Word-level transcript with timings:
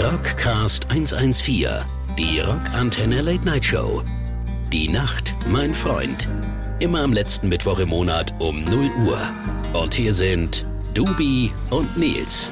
Rockcast 0.00 0.90
114, 0.90 1.68
die 2.18 2.40
Rockantenne 2.40 3.20
Late 3.20 3.44
Night 3.44 3.64
Show. 3.64 4.02
Die 4.72 4.88
Nacht, 4.88 5.34
mein 5.46 5.74
Freund. 5.74 6.28
Immer 6.80 7.02
am 7.02 7.12
letzten 7.12 7.48
Mittwoch 7.48 7.78
im 7.78 7.90
Monat 7.90 8.32
um 8.40 8.64
0 8.64 8.90
Uhr. 9.06 9.18
Und 9.74 9.94
hier 9.94 10.14
sind 10.14 10.64
Dubi 10.94 11.52
und 11.70 11.96
Nils. 11.96 12.50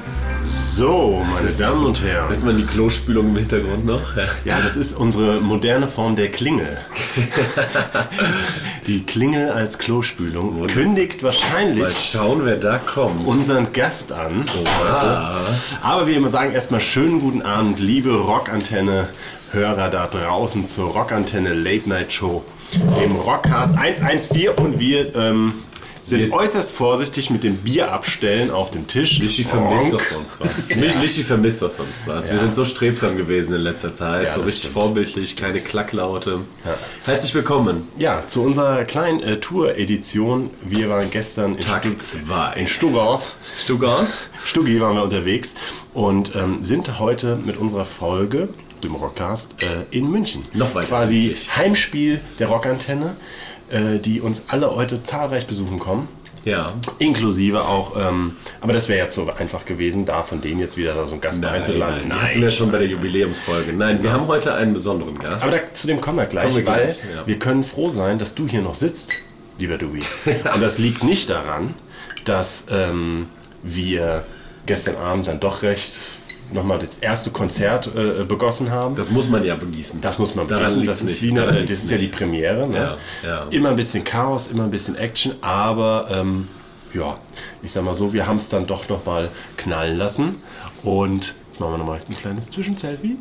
So, 0.75 1.25
meine 1.33 1.51
Damen 1.51 1.85
und 1.85 2.01
Herren. 2.01 2.29
Hört 2.29 2.43
man 2.43 2.57
die 2.57 2.65
Klospülung 2.65 3.29
im 3.29 3.37
Hintergrund 3.37 3.85
noch? 3.85 4.15
Ja, 4.45 4.61
das 4.61 4.75
ist 4.75 4.95
unsere 4.95 5.41
moderne 5.41 5.87
Form 5.87 6.15
der 6.15 6.29
Klingel. 6.29 6.77
die 8.87 9.03
Klingel 9.03 9.49
als 9.49 9.77
Klospülung 9.77 10.67
kündigt 10.67 11.23
wahrscheinlich 11.23 11.83
Mal 11.83 11.91
schauen, 11.91 12.45
wer 12.45 12.57
da 12.57 12.77
kommt. 12.79 13.25
unseren 13.25 13.71
Gast 13.73 14.11
an. 14.11 14.45
heute. 14.49 15.81
Aber 15.81 16.07
wir 16.07 16.29
sagen 16.29 16.53
erstmal 16.53 16.81
schönen 16.81 17.21
guten 17.21 17.41
Abend, 17.41 17.79
liebe 17.79 18.13
Rockantenne. 18.13 19.09
Hörer 19.51 19.89
da 19.89 20.07
draußen 20.07 20.65
zur 20.65 20.91
Rockantenne 20.91 21.53
Late 21.53 21.89
Night 21.89 22.13
Show 22.13 22.41
im 23.03 23.17
Rockcast 23.17 23.77
114 23.77 24.49
und 24.49 24.79
wir 24.79 25.13
ähm, 25.13 25.53
sind 26.03 26.19
Wir- 26.19 26.33
äußerst 26.33 26.71
vorsichtig 26.71 27.29
mit 27.29 27.43
dem 27.43 27.57
Bier 27.57 27.91
abstellen 27.91 28.49
auf 28.51 28.71
dem 28.71 28.87
Tisch. 28.87 29.19
Lischi 29.19 29.43
vermisst 29.43 29.93
doch 29.93 30.01
sonst 30.03 30.39
was. 30.39 30.69
Lischi 31.01 31.23
vermisst 31.23 31.61
doch 31.61 31.69
sonst 31.71 32.07
was. 32.07 32.27
Wir 32.29 32.35
Ja. 32.35 32.41
sind 32.41 32.55
so 32.55 32.65
strebsam 32.65 33.17
gewesen 33.17 33.53
in 33.53 33.61
letzter 33.61 33.93
Zeit. 33.93 34.25
Ja, 34.27 34.33
so 34.33 34.41
richtig 34.41 34.59
stimmt. 34.69 34.73
vorbildlich, 34.73 35.35
keine 35.35 35.59
Klacklaute. 35.61 36.39
Herzlich 37.05 37.33
willkommen. 37.35 37.87
Ja, 37.97 38.23
zu 38.27 38.41
unserer 38.41 38.83
kleinen 38.85 39.21
äh, 39.21 39.37
Tour-Edition. 39.39 40.49
Wir 40.63 40.89
waren 40.89 41.11
gestern 41.11 41.55
in, 41.55 41.61
Tag 41.61 41.85
Stutt- 41.85 42.01
zwei. 42.01 42.53
in 42.55 42.67
Stuttgart. 42.67 43.21
Stuttgart? 43.63 44.07
Stuggi 44.45 44.81
waren 44.81 44.95
wir 44.95 45.03
unterwegs 45.03 45.53
und 45.93 46.35
ähm, 46.35 46.63
sind 46.63 46.99
heute 46.99 47.35
mit 47.35 47.57
unserer 47.57 47.85
Folge, 47.85 48.49
dem 48.83 48.95
Rockcast, 48.95 49.51
äh, 49.61 49.95
in 49.95 50.09
München. 50.09 50.41
Noch 50.53 50.73
weiter 50.73 50.87
Quasi. 50.87 51.35
Heimspiel 51.55 52.21
der 52.39 52.47
Rockantenne, 52.47 53.15
äh, 53.71 53.99
die 53.99 54.21
uns 54.21 54.43
alle 54.47 54.75
heute 54.75 55.03
zahlreich 55.03 55.47
besuchen 55.47 55.79
kommen. 55.79 56.07
Ja. 56.43 56.73
Inklusive 56.97 57.65
auch, 57.65 57.95
ähm, 57.95 58.37
aber 58.61 58.73
das 58.73 58.89
wäre 58.89 59.03
jetzt 59.05 59.15
so 59.15 59.31
einfach 59.31 59.65
gewesen, 59.65 60.05
da 60.05 60.23
von 60.23 60.41
denen 60.41 60.59
jetzt 60.59 60.75
wieder 60.75 61.07
so 61.07 61.13
ein 61.13 61.21
Gast 61.21 61.43
einzuladen. 61.45 62.09
Wir 62.09 62.21
hatten 62.21 62.41
ja 62.41 62.51
schon 62.51 62.71
bei 62.71 62.79
der 62.79 62.87
Jubiläumsfolge. 62.87 63.73
Nein, 63.73 64.01
wir 64.01 64.11
haben 64.11 64.27
heute 64.27 64.53
einen 64.55 64.73
besonderen 64.73 65.19
Gast. 65.19 65.43
Aber 65.43 65.51
da, 65.51 65.73
zu 65.73 65.85
dem 65.87 66.01
kommen 66.01 66.17
wir 66.17 66.25
gleich, 66.25 66.45
Kommen 66.45 66.65
wir 66.65 66.65
weil 66.65 66.83
gleich, 66.85 66.99
ja. 67.13 67.27
wir 67.27 67.39
können 67.39 67.63
froh 67.63 67.89
sein, 67.89 68.17
dass 68.17 68.33
du 68.33 68.47
hier 68.47 68.61
noch 68.61 68.75
sitzt, 68.75 69.11
lieber 69.59 69.77
Dewey. 69.77 70.01
Und 70.53 70.61
das 70.61 70.79
liegt 70.79 71.03
nicht 71.03 71.29
daran, 71.29 71.75
dass 72.25 72.65
ähm, 72.71 73.27
wir 73.61 74.23
gestern 74.65 74.95
Abend 74.95 75.27
dann 75.27 75.39
doch 75.39 75.61
recht 75.61 75.93
nochmal 76.51 76.79
das 76.79 76.97
erste 76.99 77.31
Konzert 77.31 77.87
äh, 77.95 78.23
begossen 78.25 78.69
haben. 78.71 78.95
das 78.95 79.09
muss 79.09 79.29
man 79.29 79.43
ja 79.43 79.55
begießen. 79.55 80.01
Das 80.01 80.19
muss 80.19 80.35
man 80.35 80.47
Daran 80.47 80.73
liegt's 80.79 80.85
Das 80.87 81.01
ist 81.01 81.09
nicht. 81.09 81.21
wie 81.23 81.31
eine, 81.31 81.41
Daran 81.45 81.67
das 81.67 81.83
ist 81.83 81.91
ja 81.91 81.97
die. 81.97 82.07
Premiere. 82.07 82.67
Ne? 82.67 82.77
Ja, 82.77 82.97
ja. 83.27 83.47
Immer 83.49 83.69
ein 83.69 83.75
bisschen 83.75 84.03
Chaos, 84.03 84.47
immer 84.47 84.63
ein 84.65 84.71
bisschen 84.71 84.95
Action, 84.95 85.33
aber 85.41 86.07
ähm, 86.11 86.47
ja, 86.93 87.17
ich 87.63 87.71
sag 87.71 87.83
mal 87.83 87.95
so, 87.95 88.11
wir 88.13 88.27
haben 88.27 88.37
es 88.37 88.49
dann 88.49 88.67
doch 88.67 88.89
nochmal 88.89 89.29
knallen 89.57 89.97
lassen. 89.97 90.35
Und 90.83 91.35
jetzt 91.47 91.59
machen 91.59 91.73
wir 91.73 91.77
nochmal 91.77 92.01
ein 92.09 92.15
kleines 92.15 92.49
Zwischenselfie. 92.49 93.17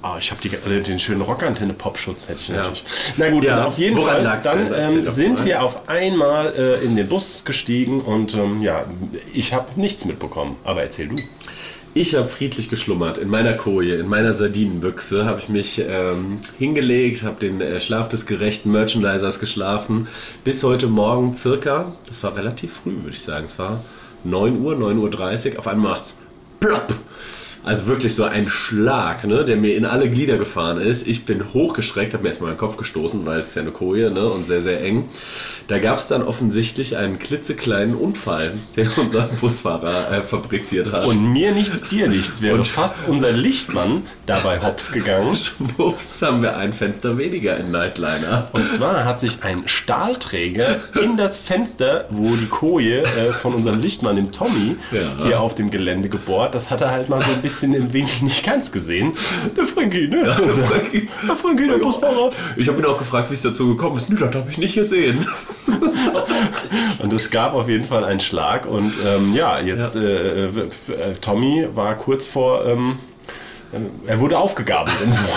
Ah, 0.00 0.16
ich 0.18 0.30
habe 0.30 0.40
äh, 0.70 0.82
den 0.82 0.98
schönen 0.98 1.22
Rockantenne-Popschutz 1.22 2.28
hätte 2.28 2.38
ich 2.40 2.48
Ja. 2.48 2.56
natürlich. 2.56 2.84
Na 3.16 3.30
gut, 3.30 3.42
Ja, 3.44 3.64
auf 3.64 3.78
jeden 3.78 3.96
woran 3.96 4.22
Fall, 4.22 4.40
dann 4.44 4.74
ähm, 4.74 5.10
sind 5.10 5.42
wir 5.46 5.62
auf 5.62 5.88
einmal 5.88 6.52
äh, 6.54 6.84
in 6.84 6.94
den 6.94 7.08
Bus 7.08 7.42
gestiegen 7.46 8.02
und 8.02 8.34
ähm, 8.34 8.60
ja, 8.60 8.84
ich 9.32 9.54
habe 9.54 9.68
nichts 9.80 10.04
mitbekommen. 10.04 10.56
Aber 10.62 10.82
erzähl 10.82 11.08
du. 11.08 11.16
Ich 11.96 12.16
habe 12.16 12.26
friedlich 12.26 12.68
geschlummert. 12.68 13.18
In 13.18 13.28
meiner 13.28 13.52
Koje, 13.52 13.94
in 13.94 14.08
meiner 14.08 14.32
Sardinenbüchse, 14.32 15.26
habe 15.26 15.38
ich 15.38 15.48
mich 15.48 15.78
ähm, 15.78 16.40
hingelegt, 16.58 17.22
habe 17.22 17.38
den 17.38 17.60
äh, 17.60 17.80
Schlaf 17.80 18.08
des 18.08 18.26
gerechten 18.26 18.72
Merchandisers 18.72 19.38
geschlafen, 19.38 20.08
bis 20.42 20.64
heute 20.64 20.88
Morgen 20.88 21.36
circa, 21.36 21.92
das 22.08 22.20
war 22.24 22.36
relativ 22.36 22.72
früh, 22.72 22.96
würde 23.04 23.14
ich 23.16 23.22
sagen, 23.22 23.44
es 23.44 23.60
war 23.60 23.80
9 24.24 24.60
Uhr, 24.60 24.74
9.30 24.74 25.52
Uhr, 25.52 25.58
auf 25.60 25.68
einmal 25.68 25.92
macht's 25.92 26.16
plopp. 26.58 26.94
Also 27.64 27.86
wirklich 27.86 28.14
so 28.14 28.24
ein 28.24 28.48
Schlag, 28.48 29.24
ne, 29.26 29.44
der 29.44 29.56
mir 29.56 29.74
in 29.74 29.86
alle 29.86 30.10
Glieder 30.10 30.36
gefahren 30.36 30.78
ist. 30.78 31.06
Ich 31.08 31.24
bin 31.24 31.42
hochgeschreckt, 31.54 32.12
habe 32.12 32.22
mir 32.22 32.28
erstmal 32.28 32.52
den 32.52 32.58
Kopf 32.58 32.76
gestoßen, 32.76 33.24
weil 33.24 33.40
es 33.40 33.48
ist 33.48 33.54
ja 33.56 33.62
eine 33.62 33.70
Koje 33.70 34.10
ne, 34.10 34.26
und 34.28 34.46
sehr, 34.46 34.60
sehr 34.60 34.82
eng. 34.82 35.08
Da 35.68 35.78
gab 35.78 35.96
es 35.96 36.06
dann 36.06 36.22
offensichtlich 36.22 36.98
einen 36.98 37.18
klitzekleinen 37.18 37.94
Unfall, 37.94 38.52
den 38.76 38.88
unser 38.98 39.22
Busfahrer 39.40 40.12
äh, 40.12 40.20
fabriziert 40.20 40.92
hat. 40.92 41.06
Und 41.06 41.32
mir 41.32 41.52
nichts, 41.52 41.88
dir 41.88 42.06
nichts. 42.08 42.42
Wäre 42.42 42.56
Und- 42.58 42.66
fast 42.66 42.96
unser 43.08 43.32
Lichtmann 43.32 44.02
dabei 44.26 44.60
hops 44.60 44.92
gegangen. 44.92 45.34
Ups, 45.78 46.20
haben 46.20 46.42
wir 46.42 46.58
ein 46.58 46.74
Fenster 46.74 47.16
weniger 47.16 47.56
in 47.56 47.70
Nightliner. 47.70 48.48
Und 48.52 48.70
zwar 48.72 49.06
hat 49.06 49.20
sich 49.20 49.42
ein 49.42 49.62
Stahlträger 49.66 50.80
in 51.02 51.16
das 51.16 51.38
Fenster, 51.38 52.04
wo 52.10 52.36
die 52.36 52.46
Koje 52.46 53.02
äh, 53.04 53.32
von 53.32 53.54
unserem 53.54 53.80
Lichtmann, 53.80 54.16
dem 54.16 54.32
Tommy, 54.32 54.76
Ja. 54.92 55.24
hier 55.24 55.40
auf 55.40 55.54
dem 55.54 55.70
Gelände 55.70 56.10
gebohrt. 56.10 56.54
Das 56.54 56.68
hat 56.70 56.82
er 56.82 56.90
halt 56.90 57.08
mal 57.08 57.22
so 57.22 57.30
ein 57.32 57.40
bisschen 57.40 57.53
im 57.62 57.92
Winkel 57.92 58.24
nicht 58.24 58.44
ganz 58.44 58.70
gesehen. 58.72 59.12
Der 59.56 59.66
Frankie, 59.66 60.08
ne? 60.08 60.24
Der 60.24 60.34
Frankie. 60.34 61.08
der, 61.26 61.36
Frankie, 61.36 61.66
der 61.66 61.78
Busfahrer. 61.78 62.30
Ich 62.56 62.68
habe 62.68 62.78
ihn 62.80 62.84
auch 62.84 62.98
gefragt, 62.98 63.30
wie 63.30 63.34
es 63.34 63.42
dazu 63.42 63.68
gekommen 63.68 63.96
ist. 63.98 64.10
Nö, 64.10 64.16
das 64.16 64.34
habe 64.34 64.50
ich 64.50 64.58
nicht 64.58 64.74
gesehen. 64.74 65.26
Und 66.98 67.12
es 67.12 67.30
gab 67.30 67.54
auf 67.54 67.68
jeden 67.68 67.84
Fall 67.84 68.04
einen 68.04 68.20
Schlag. 68.20 68.66
Und 68.66 68.92
ähm, 69.04 69.34
ja, 69.34 69.60
jetzt 69.60 69.94
Äh, 69.96 70.46
äh, 70.46 70.64
Tommy 71.20 71.66
war 71.74 71.96
kurz 71.96 72.26
vor. 72.26 72.64
Ähm, 72.66 72.92
äh, 72.92 73.13
er 74.06 74.20
wurde 74.20 74.38
aufgegabelt. 74.38 74.96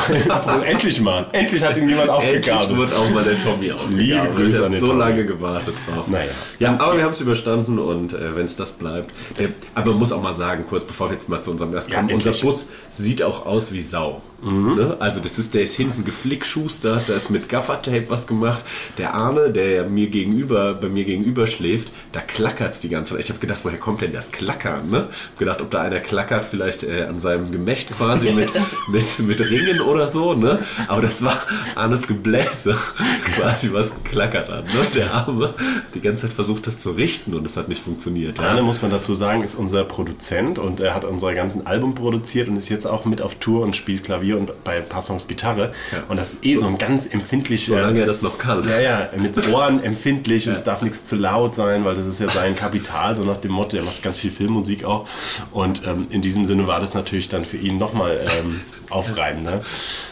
endlich 0.66 1.00
mal. 1.02 1.26
Endlich 1.32 1.64
hat 1.64 1.78
ihn 1.78 1.88
jemand 1.90 2.10
Endlich 2.10 2.52
aufgegabelt. 2.52 2.78
wird 2.78 2.94
auch 2.96 3.10
mal 3.10 3.24
der 3.24 3.42
Tommy 3.42 3.72
aufgegabelt. 3.72 4.00
Liebe 4.00 4.28
Grüße 4.36 4.58
Der 4.58 4.66
an 4.66 4.72
den 4.72 4.80
so 4.80 4.88
Tommy. 4.88 5.00
lange 5.00 5.26
gewartet 5.26 5.76
drauf. 5.88 6.08
Naja. 6.08 6.32
Ja, 6.60 6.80
aber 6.80 6.98
wir 6.98 7.04
haben 7.04 7.12
es 7.14 7.22
überstanden 7.22 7.80
und 7.80 8.14
äh, 8.14 8.36
wenn 8.36 8.46
es 8.46 8.56
das 8.56 8.72
bleibt. 8.72 9.12
Äh, 9.40 9.50
aber 9.76 9.92
man 9.92 10.00
muss 10.00 10.12
auch 10.12 10.22
mal 10.22 10.34
sagen, 10.34 10.66
kurz 10.70 10.84
bevor 10.84 11.10
wir 11.10 11.14
jetzt 11.14 11.30
mal 11.30 11.42
zu 11.42 11.52
unserem 11.52 11.72
Gast 11.72 11.90
Ja, 11.90 11.98
kommen, 11.98 12.12
unser 12.14 12.28
endlich. 12.30 12.44
Bus 12.44 12.66
sieht 12.90 13.24
auch 13.24 13.46
aus 13.46 13.72
wie 13.72 13.82
Sau. 13.82 14.22
Ne? 14.42 14.98
Also 15.00 15.20
das 15.20 15.40
ist, 15.40 15.54
der 15.54 15.64
ist 15.64 15.76
hinten 15.76 16.06
geflickschustert, 16.06 17.10
da 17.10 17.14
ist 17.14 17.32
mit 17.32 17.50
Gaffertape 17.50 18.06
was 18.10 18.28
gemacht. 18.28 18.64
Der 18.98 19.16
Arne, 19.16 19.52
der 19.52 19.72
ja 19.72 19.84
mir 19.84 20.08
gegenüber, 20.08 20.76
bei 20.76 20.90
mir 20.90 21.06
gegenüber 21.06 21.48
schläft, 21.48 21.92
da 22.12 22.22
klackert's 22.22 22.80
die 22.80 22.90
ganze 22.90 23.14
Zeit. 23.14 23.24
Ich 23.24 23.30
habe 23.30 23.40
gedacht, 23.40 23.62
woher 23.64 23.80
kommt 23.80 24.02
denn 24.02 24.14
das 24.14 24.32
Klackern? 24.32 24.90
Ne? 24.92 25.08
Hab 25.32 25.40
gedacht, 25.40 25.62
ob 25.62 25.72
da 25.72 25.82
einer 25.82 26.00
klackert, 26.00 26.46
vielleicht 26.46 26.84
äh, 26.84 27.06
an 27.10 27.20
seinem 27.20 27.52
Gemächt 27.52 27.92
quasi 27.98 28.32
mit, 28.32 28.52
mit, 28.92 29.20
mit 29.20 29.40
Ringen 29.40 29.82
oder 29.82 30.08
so. 30.08 30.36
Ne? 30.36 30.60
Aber 30.88 31.02
das 31.02 31.24
war 31.24 31.42
Arnes 31.76 32.08
Gebläse, 32.08 32.78
quasi 33.36 33.74
was 33.74 33.90
geklackert 33.90 34.50
hat. 34.52 34.66
Ne? 34.66 34.86
Der 34.94 35.14
Arme 35.14 35.56
die 35.96 36.02
ganze 36.02 36.24
Zeit 36.24 36.34
versucht, 36.34 36.68
das 36.68 36.80
zu 36.80 36.92
richten 36.92 37.34
und 37.34 37.46
es 37.46 37.58
hat 37.58 37.70
nicht 37.70 37.82
funktioniert. 37.82 38.40
Arne, 38.40 38.62
muss 38.62 38.84
man 38.84 38.92
dazu 38.92 39.16
sagen, 39.16 39.42
ist 39.42 39.56
unser 39.56 39.84
Produzent 39.84 40.60
und 40.60 40.80
er 40.80 40.94
hat 40.94 41.06
unser 41.06 41.34
ganzen 41.34 41.66
Album 41.66 41.96
produziert 41.96 42.50
und 42.50 42.58
ist 42.58 42.70
jetzt 42.70 42.86
auch 42.86 43.06
mit 43.06 43.22
auf 43.22 43.36
Tour 43.36 43.64
und 43.64 43.76
spielt 43.76 44.04
Klavier 44.04 44.27
und 44.34 44.64
bei 44.64 44.78
ein 44.78 44.90
paar 44.90 45.02
Songs 45.02 45.28
Gitarre. 45.28 45.74
Ja. 45.92 46.04
Und 46.10 46.18
das 46.18 46.34
ist 46.34 46.46
eh 46.46 46.58
so, 46.58 46.68
ein 46.68 46.78
ganz 46.78 47.06
empfindlicher. 47.06 47.74
Solange 47.76 48.00
er 48.02 48.06
das 48.06 48.22
noch 48.22 48.38
kann. 48.38 48.68
ja, 48.68 48.80
ja, 48.80 49.10
mit 49.18 49.38
Ohren 49.54 49.84
empfindlich 49.84 50.48
und 50.48 50.56
es 50.56 50.64
darf 50.64 50.82
nichts 50.82 51.06
zu 51.06 51.16
laut 51.16 51.56
sein, 51.56 51.86
weil 51.86 51.96
das 51.96 52.06
ist 52.06 52.20
ja 52.20 52.30
sein 52.30 52.56
Kapital, 52.56 53.16
so 53.16 53.24
nach 53.24 53.38
dem 53.38 53.52
Motto, 53.52 53.78
er 53.78 53.84
macht 53.84 54.02
ganz 54.04 54.18
viel 54.18 54.32
Filmmusik 54.32 54.84
auch. 54.84 55.08
Und 55.52 55.86
ähm, 55.86 56.08
in 56.10 56.22
diesem 56.22 56.46
Sinne 56.46 56.68
war 56.68 56.80
das 56.80 56.94
natürlich 56.94 57.30
dann 57.30 57.46
für 57.46 57.58
ihn 57.58 57.78
nochmal 57.78 58.20
ähm, 58.40 58.62
aufreibend. 58.90 59.44
Ne? 59.44 59.62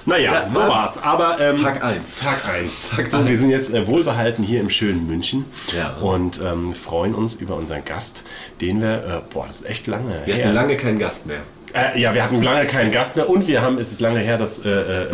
Naja, 0.05 0.33
Ja, 0.33 0.49
so 0.49 0.59
war's. 0.59 0.97
Aber 1.01 1.39
ähm, 1.39 1.57
Tag 1.57 1.83
eins. 1.83 2.17
Tag 2.19 2.47
1. 2.47 2.89
Tag 2.95 3.09
so, 3.09 3.17
eins. 3.17 3.27
wir 3.29 3.37
sind 3.37 3.49
jetzt 3.49 3.73
äh, 3.73 3.87
wohlbehalten 3.87 4.43
hier 4.43 4.59
im 4.61 4.69
schönen 4.69 5.07
München 5.07 5.45
Ja. 5.75 5.95
und 5.97 6.41
ähm, 6.41 6.73
freuen 6.73 7.15
uns 7.15 7.35
über 7.35 7.55
unseren 7.55 7.85
Gast, 7.85 8.23
den 8.61 8.81
wir, 8.81 8.93
äh, 9.05 9.33
boah, 9.33 9.47
das 9.47 9.57
ist 9.61 9.69
echt 9.69 9.87
lange 9.87 10.21
Wir 10.25 10.35
her. 10.35 10.45
hatten 10.45 10.55
lange 10.55 10.77
keinen 10.77 10.99
Gast 10.99 11.25
mehr. 11.25 11.39
Äh, 11.75 11.99
ja, 11.99 12.13
wir 12.13 12.23
hatten 12.23 12.41
lange 12.41 12.65
keinen 12.67 12.91
Gast 12.91 13.17
mehr 13.17 13.29
und 13.29 13.47
wir 13.47 13.61
haben, 13.61 13.77
es 13.77 13.91
ist 13.91 13.99
lange 13.99 14.19
her, 14.19 14.37
dass 14.37 14.63
äh, 14.63 14.69
äh, 14.69 15.03
äh, 15.03 15.07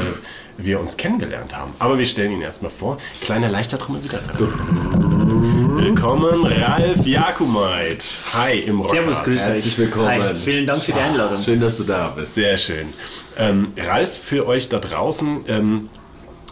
wir 0.57 0.79
uns 0.79 0.95
kennengelernt 0.95 1.57
haben. 1.57 1.73
Aber 1.79 1.97
wir 1.97 2.05
stellen 2.05 2.33
ihn 2.33 2.41
erstmal 2.41 2.69
vor. 2.69 2.99
Kleiner 3.21 3.49
leichter 3.49 3.79
Trommel 3.79 4.03
wieder. 4.03 4.19
Willkommen, 4.37 6.45
Ralf 6.45 7.03
Jakumait. 7.03 8.05
Hi 8.33 8.59
im 8.59 8.79
Rockcast. 8.79 8.93
Servus, 8.93 9.23
grüß 9.23 9.41
euch. 9.41 9.47
Herzlich 9.47 9.77
willkommen. 9.79 10.07
Hi, 10.07 10.35
vielen 10.35 10.67
Dank 10.67 10.83
für 10.83 10.91
die 10.91 10.99
Einladung. 10.99 11.43
Schön, 11.43 11.59
dass 11.59 11.77
du 11.77 11.83
da 11.83 12.13
bist. 12.15 12.35
Sehr 12.35 12.55
schön. 12.59 12.93
Ähm, 13.39 13.73
Ralf, 13.75 14.15
für 14.15 14.45
euch 14.45 14.69
da 14.69 14.77
draußen 14.77 15.45
ähm, 15.47 15.89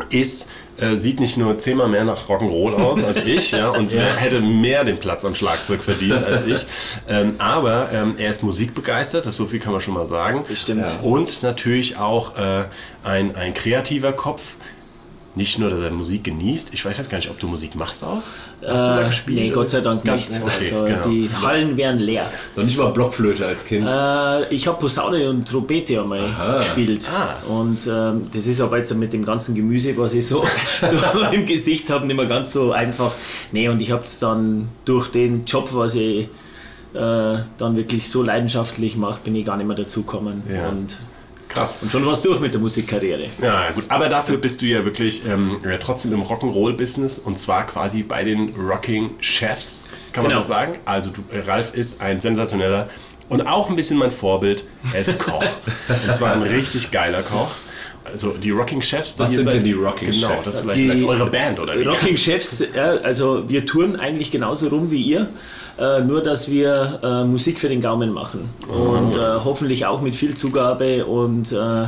ist, 0.10 0.50
äh, 0.82 0.98
sieht 0.98 1.20
nicht 1.20 1.38
nur 1.38 1.58
zehnmal 1.60 1.88
mehr 1.88 2.04
nach 2.04 2.28
Rock'n'Roll 2.28 2.74
aus 2.76 3.04
als 3.04 3.26
ich, 3.26 3.52
ja, 3.52 3.70
und 3.70 3.94
er 3.94 4.16
hätte 4.16 4.40
mehr 4.42 4.84
den 4.84 4.98
Platz 4.98 5.26
am 5.26 5.36
Schlagzeug 5.36 5.84
verdient 5.84 6.24
als 6.24 6.46
ich. 6.46 6.66
Ähm, 7.08 7.36
aber 7.38 7.90
ähm, 7.94 8.16
er 8.18 8.30
ist 8.30 8.44
musikbegeistert, 8.44 9.26
das 9.26 9.38
so 9.38 9.46
viel 9.46 9.60
kann 9.60 9.72
man 9.72 9.82
schon 9.82 9.94
mal 9.94 10.06
sagen. 10.06 10.44
Bestimmt. 10.48 10.88
Ja. 10.88 11.00
Und 11.02 11.44
natürlich 11.44 11.98
auch 11.98 12.38
äh, 12.38 12.66
ein, 13.04 13.36
ein 13.36 13.54
kreativer 13.54 14.14
Kopf. 14.14 14.42
Nicht 15.36 15.60
nur, 15.60 15.70
dass 15.70 15.80
er 15.82 15.92
Musik 15.92 16.24
genießt. 16.26 16.70
Ich 16.74 16.84
weiß 16.84 16.98
jetzt 16.98 17.10
gar 17.10 17.18
nicht, 17.20 17.30
ob 17.30 17.40
du 17.40 17.48
Musik 17.48 17.76
machst 17.76 18.04
auch. 18.04 18.18
Hast 18.18 18.62
du 18.62 18.90
da 18.90 19.02
Äh, 19.02 19.06
gespielt? 19.06 19.40
nee, 19.40 19.50
Gott 19.52 19.70
sei 19.70 19.82
Dank 19.82 20.04
Ganz- 20.04 20.28
nicht. 20.30 20.42
okay, 20.42 20.52
also 20.60 20.86
genau. 20.86 21.08
die 21.08 21.30
Hallen 21.42 21.78
wären 21.78 22.00
leer. 22.00 22.26
Noch 22.56 22.64
nicht 22.66 22.78
mal 22.78 22.88
Blockflöte 22.92 23.46
als 23.46 23.64
Kind. 23.66 23.88
Äh, 23.88 24.54
ich 24.54 24.68
habe 24.68 24.78
Posaune 24.80 25.30
und 25.30 25.48
Trompete 25.48 26.02
einmal 26.02 26.20
Aha. 26.22 26.58
gespielt. 26.58 27.08
Ah. 27.14 27.36
Und 27.48 27.88
ähm, 27.88 28.22
das 28.34 28.48
ist 28.48 28.60
aber 28.60 28.78
jetzt 28.78 28.94
mit 28.96 29.14
dem 29.14 29.24
ganzen 29.24 29.56
Gemüse, 29.56 29.96
was 29.98 30.14
ich 30.14 30.26
so, 30.28 30.44
so 30.82 30.98
im 31.32 31.46
Gesicht 31.46 31.90
habe, 31.90 32.06
nicht 32.08 32.16
mehr 32.18 32.26
ganz 32.26 32.52
so 32.52 32.72
einfach. 32.72 33.12
Nee, 33.52 33.70
und 33.70 33.82
ich 33.82 33.92
habe 33.92 34.04
es 34.04 34.20
dann 34.20 34.70
durch 34.86 35.10
den 35.10 35.46
Job, 35.46 35.70
was 35.74 35.96
ich 35.96 36.28
äh, 36.94 37.38
dann 37.58 37.76
wirklich 37.76 38.10
so 38.10 38.24
leidenschaftlich 38.24 38.98
mache, 38.98 39.20
bin 39.24 39.36
ich 39.36 39.46
gar 39.46 39.58
nicht 39.58 39.68
mehr 39.68 39.76
dazu 39.78 40.02
gekommen. 40.02 40.42
Ja. 40.52 40.70
Und, 40.70 40.98
Krass. 41.50 41.76
und 41.82 41.92
schon 41.92 42.06
war 42.06 42.14
es 42.14 42.22
durch 42.22 42.40
mit 42.40 42.54
der 42.54 42.62
Musikkarriere. 42.62 43.26
Ja, 43.42 43.72
gut. 43.72 43.84
Aber 43.90 44.08
dafür 44.08 44.38
bist 44.38 44.62
du 44.62 44.66
ja 44.68 44.86
wirklich 44.86 45.26
ähm, 45.26 45.58
ja, 45.64 45.78
trotzdem 45.78 46.14
im 46.14 46.22
Rock'n'Roll-Business 46.22 47.20
und 47.20 47.40
zwar 47.40 47.66
quasi 47.68 48.04
bei 48.04 48.24
den 48.24 48.54
Rocking 48.56 49.12
Chefs, 49.20 49.88
kann 50.14 50.24
man 50.24 50.30
Genau. 50.30 50.40
das 50.40 50.48
sagen? 50.48 50.74
Also 50.86 51.10
du, 51.12 51.22
äh, 51.36 51.40
Ralf 51.40 51.74
ist 51.74 52.00
ein 52.02 52.22
sensationeller 52.22 52.90
und 53.30 53.42
auch 53.42 53.70
ein 53.70 53.76
bisschen 53.76 53.98
mein 53.98 54.12
Vorbild. 54.12 54.64
Er 54.94 55.02
ist 55.02 55.18
Koch. 55.20 55.44
und 55.88 56.16
zwar 56.16 56.34
ein 56.34 56.44
richtig 56.44 56.92
geiler 56.92 57.24
Koch. 57.24 57.50
Also 58.06 58.32
die 58.32 58.50
Rocking 58.50 58.82
Chefs. 58.82 59.20
Was 59.20 59.30
ihr 59.30 59.38
sind 59.38 59.46
seid- 59.46 59.54
denn 59.58 59.64
die 59.66 59.74
Rocking 59.74 60.10
genau, 60.12 60.30
Chefs? 60.30 60.44
Das 60.46 60.56
ist 60.56 60.62
vielleicht, 60.62 61.00
Die- 61.02 61.06
eure 61.06 61.28
Band 61.30 61.60
oder 61.60 61.78
wie? 61.78 61.84
Rocking 61.84 62.18
Chefs, 62.18 62.64
ja, 62.76 62.92
also 62.98 63.48
wir 63.48 63.66
touren 63.68 63.96
eigentlich 63.98 64.32
genauso 64.32 64.68
rum 64.70 64.90
wie 64.90 65.02
ihr, 65.04 65.28
äh, 65.80 66.02
nur 66.02 66.22
dass 66.22 66.50
wir 66.50 67.00
äh, 67.02 67.24
Musik 67.24 67.60
für 67.60 67.70
den 67.70 67.82
Gaumen 67.82 68.12
machen 68.12 68.50
und 68.68 69.16
äh, 69.16 69.20
hoffentlich 69.44 69.86
auch 69.86 70.02
mit 70.02 70.16
viel 70.16 70.36
Zugabe 70.36 71.06
und 71.06 71.52
äh, 71.52 71.86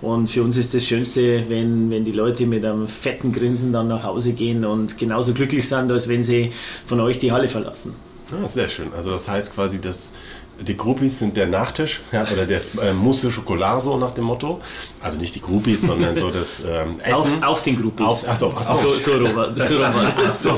und 0.00 0.28
für 0.28 0.42
uns 0.42 0.58
ist 0.58 0.74
das 0.74 0.84
Schönste, 0.84 1.48
wenn, 1.48 1.90
wenn 1.90 2.04
die 2.04 2.12
Leute 2.12 2.44
mit 2.44 2.62
einem 2.62 2.88
fetten 2.88 3.32
Grinsen 3.32 3.72
dann 3.72 3.88
nach 3.88 4.04
Hause 4.04 4.34
gehen 4.34 4.64
und 4.64 4.98
genauso 4.98 5.32
glücklich 5.32 5.66
sind, 5.66 5.90
als 5.90 6.08
wenn 6.08 6.22
sie 6.22 6.52
von 6.84 7.00
euch 7.00 7.18
die 7.18 7.32
Halle 7.32 7.48
verlassen. 7.48 7.94
Ah, 8.30 8.46
sehr 8.46 8.68
schön. 8.68 8.92
Also 8.94 9.12
das 9.12 9.28
heißt 9.28 9.54
quasi, 9.54 9.78
dass 9.78 10.12
die 10.60 10.76
Groupies 10.76 11.18
sind 11.18 11.36
der 11.36 11.46
Nachtisch 11.46 12.00
ja, 12.12 12.24
oder 12.32 12.46
der 12.46 12.60
äh, 12.82 12.92
Mousse 12.92 13.28
Chocolat 13.30 13.82
so 13.82 13.96
nach 13.96 14.12
dem 14.12 14.24
Motto. 14.24 14.60
Also 15.02 15.16
nicht 15.18 15.34
die 15.34 15.40
Groupies, 15.40 15.82
sondern 15.82 16.16
so 16.18 16.30
das 16.30 16.60
ähm, 16.60 16.96
Essen. 17.02 17.14
Auf, 17.14 17.42
auf 17.42 17.62
den 17.62 17.80
Groupies. 17.80 18.06
Auf- 18.06 18.24
ach 18.28 18.36
so, 18.36 18.52
ach 18.56 18.74
so. 18.76 18.90
so, 18.90 19.12
rum 19.12 19.34
war- 19.34 19.48
so 19.58 19.78
das. 19.78 20.42
so, 20.42 20.48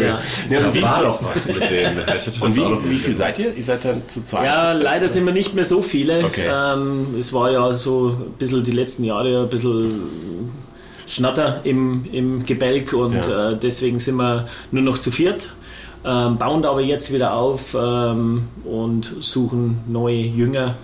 ja. 0.00 0.20
Ja, 0.50 0.74
wie, 0.74 0.82
war 0.82 1.02
doch 1.04 1.20
was 1.22 1.46
mit 1.46 1.70
denen. 1.70 1.98
Und 2.40 2.56
wie, 2.56 2.90
wie 2.90 2.98
viel 2.98 3.16
seid 3.16 3.38
ihr? 3.38 3.54
Ihr 3.54 3.64
seid 3.64 3.84
dann 3.84 4.02
zu 4.08 4.22
zweit? 4.24 4.44
Ja, 4.44 4.72
leider 4.72 5.06
sind 5.08 5.24
wir 5.24 5.32
nicht 5.32 5.54
mehr 5.54 5.64
so 5.64 5.80
viele. 5.82 6.24
Okay. 6.24 6.48
Ähm, 6.52 7.14
es 7.18 7.32
war 7.32 7.50
ja 7.50 7.72
so 7.74 8.08
ein 8.08 8.32
bisschen 8.38 8.64
die 8.64 8.72
letzten 8.72 9.04
Jahre 9.04 9.42
ein 9.42 9.48
bisschen 9.48 10.50
Schnatter 11.06 11.60
im, 11.64 12.04
im 12.12 12.46
Gebälk 12.46 12.92
und 12.92 13.14
Ja. 13.14 13.50
äh, 13.52 13.56
deswegen 13.58 13.98
sind 14.00 14.16
wir 14.16 14.46
nur 14.70 14.82
noch 14.82 14.98
zu 14.98 15.10
viert. 15.10 15.52
Ähm, 16.04 16.38
bauen 16.38 16.64
aber 16.64 16.80
jetzt 16.80 17.12
wieder 17.12 17.34
auf 17.34 17.76
ähm, 17.78 18.48
und 18.64 19.12
suchen 19.20 19.80
neue 19.86 20.16
Jünger, 20.16 20.76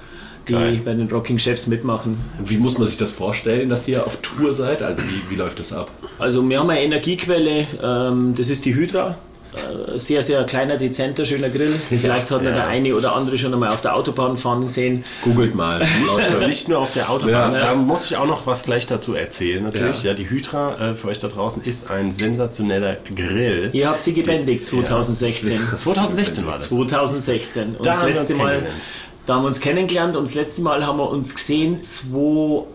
die 0.47 0.53
Geil. 0.53 0.81
bei 0.85 0.93
den 0.93 1.09
Rocking 1.09 1.39
Chefs 1.39 1.67
mitmachen. 1.67 2.19
Und 2.39 2.51
Wie 2.51 2.59
muss 2.59 2.77
man 2.79 2.87
sich 2.87 2.99
das 2.99 3.11
vorstellen, 3.11 3.71
dass 3.71 3.89
ihr 3.89 4.07
auf 4.07 4.19
Tour 4.21 4.53
seid? 4.53 4.83
Also 4.83 5.03
wie, 5.05 5.31
wie 5.31 5.37
läuft 5.37 5.59
das 5.59 5.73
ab? 5.73 5.91
Also 6.19 6.47
wir 6.47 6.59
haben 6.59 6.69
eine 6.69 6.83
Energiequelle, 6.83 7.67
ähm, 7.83 8.35
das 8.37 8.51
ist 8.51 8.65
die 8.67 8.75
Hydra. 8.75 9.17
Äh, 9.55 9.99
Sehr, 9.99 10.23
sehr 10.23 10.45
kleiner, 10.45 10.77
dezenter, 10.77 11.25
schöner 11.25 11.49
Grill. 11.49 11.73
Vielleicht 11.89 12.31
hat 12.31 12.43
man 12.43 12.47
Ja. 12.47 12.55
der 12.55 12.67
eine 12.67 12.95
oder 12.95 13.15
andere 13.17 13.39
schon 13.39 13.55
einmal 13.55 13.71
auf 13.71 13.81
der 13.81 13.97
Autobahn 13.97 14.37
fahren 14.37 14.69
sehen. 14.69 15.05
Googelt 15.23 15.55
mal. 15.55 15.81
Leute. 16.07 16.47
nicht 16.47 16.69
nur 16.69 16.79
auf 16.81 16.93
der 16.93 17.09
Autobahn. 17.11 17.55
Ja. 17.55 17.61
Da 17.61 17.75
muss 17.75 18.11
ich 18.11 18.17
auch 18.17 18.27
noch 18.27 18.47
was 18.47 18.63
gleich 18.65 18.87
dazu 18.87 19.15
erzählen, 19.15 19.63
natürlich. 19.65 20.03
Ja. 20.03 20.11
Ja, 20.11 20.15
die 20.17 20.29
Hydra 20.29 20.91
äh, 20.91 20.95
für 20.95 21.09
euch 21.09 21.19
da 21.19 21.29
draußen 21.29 21.63
ist 21.65 21.91
ein 21.91 22.13
sensationeller 22.13 22.97
Grill. 23.15 23.71
Ihr 23.73 23.89
habt 23.89 24.03
sie 24.03 24.13
gebändigt 24.13 24.67
2016. 24.67 25.59
2016 25.77 26.47
war 26.47 26.55
das. 26.59 26.69
2016. 26.69 27.77
Und 27.77 27.87
Da 27.87 27.93
das 27.93 28.03
letzte 28.05 28.35
Mal, 28.35 28.47
kennengelernt. 28.51 28.81
da 29.25 29.35
haben 29.37 29.43
wir 29.43 29.49
uns 29.49 29.61
kennengelernt 29.61 30.17
und 30.17 30.23
das 30.29 30.35
letzte 30.35 30.63
Mal 30.63 30.87
haben 30.87 30.99
wir 30.99 31.09
uns 31.09 31.35
gesehen 31.35 31.83
2018, 31.83 32.67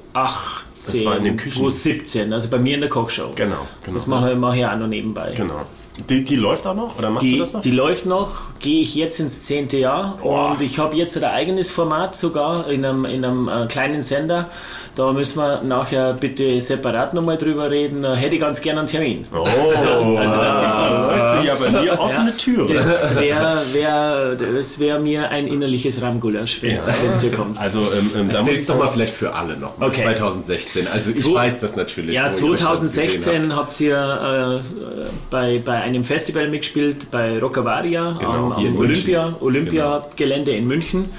Das 0.73 1.05
war 1.05 1.17
in 1.17 1.23
dem 1.23 1.37
Küchen- 1.37 1.53
2017, 1.61 2.33
also 2.33 2.49
bei 2.49 2.57
mir 2.59 2.75
in 2.75 2.81
der 2.81 2.89
Kochshow. 2.89 3.31
Genau, 3.35 3.55
genau. 3.83 3.93
Das 3.93 4.07
mache 4.07 4.35
mache 4.35 4.57
ich 4.57 4.65
auch 4.65 4.75
noch 4.77 4.87
nebenbei. 4.87 5.31
Genau. 5.35 5.61
Die, 6.09 6.23
die 6.23 6.35
läuft 6.37 6.65
auch 6.65 6.73
noch? 6.75 6.97
Oder 6.97 7.09
machst 7.09 7.25
du 7.25 7.29
Die, 7.31 7.37
das 7.39 7.53
noch? 7.53 7.61
die 7.61 7.71
läuft 7.71 8.05
noch, 8.05 8.29
gehe 8.59 8.81
ich 8.81 8.95
jetzt 8.95 9.19
ins 9.19 9.43
zehnte 9.43 9.77
Jahr 9.77 10.17
Boah. 10.23 10.51
und 10.51 10.61
ich 10.61 10.79
habe 10.79 10.95
jetzt 10.95 11.17
ein 11.17 11.23
eigenes 11.25 11.69
Format 11.69 12.15
sogar 12.15 12.69
in 12.69 12.85
einem, 12.85 13.05
in 13.05 13.25
einem 13.25 13.47
äh, 13.49 13.67
kleinen 13.67 14.01
Sender. 14.01 14.49
Da 14.95 15.13
müssen 15.13 15.37
wir 15.39 15.61
nachher 15.61 16.13
bitte 16.13 16.59
separat 16.59 17.13
nochmal 17.13 17.37
drüber 17.37 17.71
reden. 17.71 18.03
Hätte 18.13 18.35
ich 18.35 18.41
ganz 18.41 18.59
gerne 18.61 18.79
einen 18.81 18.89
Termin. 18.89 19.25
Oh, 19.33 19.37
Also 20.17 20.35
das 20.35 20.61
weißt 20.61 21.41
du 21.41 21.47
ja 21.47 21.55
bei 21.55 21.81
mir 21.81 21.97
offene 21.99 22.35
Türen. 22.35 22.73
Das 22.73 23.15
wäre 23.15 23.61
wär, 23.71 24.35
das 24.35 24.79
wär 24.79 24.99
mir 24.99 25.29
ein 25.29 25.47
innerliches 25.47 26.01
Rahmgulasch, 26.01 26.61
wenn 26.61 26.71
es 26.73 26.87
Ja. 26.87 26.93
hier 27.21 27.31
kommt. 27.31 27.57
Also 27.57 27.79
ähm, 27.97 28.11
ähm, 28.17 28.29
da 28.29 28.41
muss 28.41 28.49
ich 28.51 28.67
doch 28.67 28.77
mal 28.77 28.89
vielleicht 28.89 29.13
für 29.13 29.33
alle 29.33 29.55
noch. 29.55 29.77
mal. 29.77 29.87
Okay. 29.87 30.01
2016. 30.03 30.87
Also 30.89 31.11
ich 31.11 31.23
Zwo- 31.23 31.35
weiß 31.35 31.59
das 31.59 31.75
natürlich. 31.77 32.13
ja, 32.15 32.29
wo 32.41 32.47
ihr 32.47 32.53
euch 32.53 32.59
das 32.59 32.81
gesehen 32.81 33.11
2016 33.21 33.55
habt 33.55 33.79
ihr 33.79 34.61
äh, 34.61 35.05
bei, 35.29 35.61
bei 35.63 35.80
einem 35.81 36.03
Festival 36.03 36.47
mitgespielt, 36.49 37.11
bei 37.11 37.39
Rockavaria 37.39 38.13
Genau, 38.19 38.31
am, 38.31 38.51
am 38.53 38.77
Olympia. 38.77 39.35
Olympia-Gelände 39.39 40.51
in 40.51 40.67
München. 40.67 41.09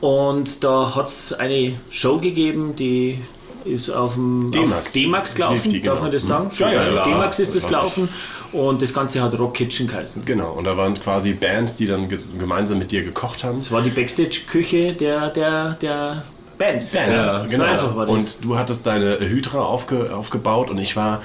Und 0.00 0.64
da 0.64 0.94
hat 0.94 1.08
es 1.08 1.32
eine 1.32 1.74
Show 1.90 2.18
gegeben, 2.18 2.74
die 2.76 3.18
ist 3.64 3.90
auf 3.90 4.14
dem 4.14 4.50
D-Max. 4.50 4.86
auf 4.86 4.92
D-Max 4.92 5.34
gelaufen, 5.34 5.68
die, 5.70 5.82
darf 5.82 5.94
genau. 5.96 6.02
man 6.04 6.12
das 6.12 6.26
sagen? 6.26 6.50
Ja, 6.58 6.72
ja, 6.72 6.94
ja. 6.94 7.04
D-Max 7.04 7.38
ist 7.38 7.54
das 7.54 7.66
gelaufen 7.66 8.08
und 8.52 8.80
das 8.80 8.94
Ganze 8.94 9.20
hat 9.22 9.38
Rock 9.38 9.54
Kitchen 9.54 9.86
geheißen. 9.86 10.24
Genau, 10.24 10.52
und 10.52 10.64
da 10.64 10.76
waren 10.78 10.94
quasi 10.94 11.34
Bands, 11.34 11.76
die 11.76 11.86
dann 11.86 12.08
ge- 12.08 12.18
gemeinsam 12.38 12.78
mit 12.78 12.90
dir 12.90 13.02
gekocht 13.04 13.44
haben. 13.44 13.58
Das 13.58 13.70
war 13.70 13.82
die 13.82 13.90
Backstage-Küche 13.90 14.94
der, 14.94 15.28
der, 15.28 15.74
der 15.82 16.24
Bands. 16.56 16.92
Bands, 16.92 17.20
Ja, 17.22 17.46
so 17.50 17.62
einfach 17.62 17.94
war 17.94 18.06
das. 18.06 18.36
Und 18.36 18.44
du 18.46 18.56
hattest 18.56 18.86
deine 18.86 19.18
Hydra 19.20 19.60
aufge, 19.60 20.10
aufgebaut 20.14 20.70
und 20.70 20.78
ich 20.78 20.96
war 20.96 21.20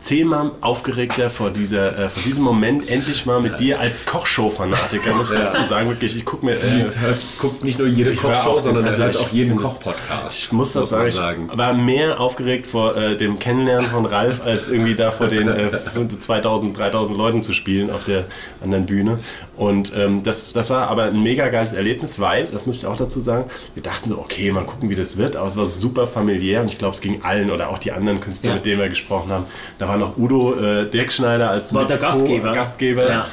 zehnmal 0.00 0.52
aufgeregter 0.60 1.28
vor, 1.30 1.50
dieser, 1.50 1.98
äh, 1.98 2.08
vor 2.08 2.22
diesem 2.22 2.44
Moment, 2.44 2.88
endlich 2.88 3.26
mal 3.26 3.40
mit 3.40 3.58
dir 3.60 3.80
als 3.80 4.04
Kochshow-Fanatiker, 4.06 5.14
muss 5.14 5.30
ich 5.30 5.38
dazu 5.38 5.62
sagen, 5.68 5.88
wirklich, 5.88 6.16
ich 6.16 6.24
gucke 6.24 6.44
mir... 6.46 6.54
Äh, 6.54 6.84
hört- 7.00 7.18
guckt 7.40 7.64
nicht 7.64 7.78
nur 7.78 7.88
jede 7.88 8.14
Kochshow, 8.14 8.60
sondern 8.60 8.84
er 8.84 8.90
also 8.92 9.02
hört 9.04 9.16
auch 9.18 9.32
jeden 9.32 9.56
Kochpodcast. 9.56 10.38
Ich 10.38 10.52
muss 10.52 10.72
das 10.72 10.90
Muss 10.90 11.14
sagen. 11.16 11.48
ich 11.52 11.58
war 11.58 11.72
mehr 11.74 12.20
aufgeregt 12.20 12.66
vor 12.66 12.96
äh, 12.96 13.16
dem 13.16 13.38
Kennenlernen 13.38 13.86
von 13.86 14.06
Ralf, 14.06 14.40
als 14.44 14.68
irgendwie 14.68 14.94
da 14.94 15.10
vor 15.10 15.28
den 15.28 15.48
äh, 15.48 15.70
2000, 16.20 16.76
3000 16.78 17.16
Leuten 17.18 17.42
zu 17.42 17.52
spielen 17.52 17.90
auf 17.90 18.04
der 18.04 18.24
anderen 18.62 18.86
Bühne. 18.86 19.18
Und 19.56 19.92
ähm, 19.96 20.22
das, 20.22 20.52
das 20.52 20.70
war 20.70 20.88
aber 20.88 21.04
ein 21.04 21.22
mega 21.22 21.48
geiles 21.48 21.72
Erlebnis, 21.72 22.20
weil, 22.20 22.46
das 22.46 22.66
muss 22.66 22.76
ich 22.78 22.86
auch 22.86 22.96
dazu 22.96 23.18
sagen, 23.20 23.50
wir 23.74 23.82
dachten 23.82 24.10
so, 24.10 24.18
okay, 24.18 24.52
mal 24.52 24.64
gucken, 24.64 24.88
wie 24.90 24.94
das 24.94 25.16
wird, 25.16 25.34
aber 25.36 25.48
es 25.48 25.56
war 25.56 25.66
super 25.66 26.06
familiär 26.06 26.60
und 26.60 26.70
ich 26.70 26.78
glaube, 26.78 26.94
es 26.94 27.00
ging 27.00 27.22
allen 27.24 27.50
oder 27.50 27.68
auch 27.70 27.78
die 27.78 27.90
anderen 27.92 28.20
Künstler, 28.20 28.50
Ja. 28.50 28.54
mit 28.56 28.66
denen 28.66 28.80
wir 28.80 28.88
gesprochen 28.88 29.32
haben. 29.32 29.44
Da 29.78 29.87
war 29.88 29.96
noch 29.96 30.16
Udo 30.16 30.54
äh, 30.54 30.88
Dirkschneider 30.88 31.50
als 31.50 31.74
War 31.74 31.86
der 31.86 31.96
Gastgeber. 31.98 32.52
Gastgeber 32.52 33.08
Ja. 33.08 33.26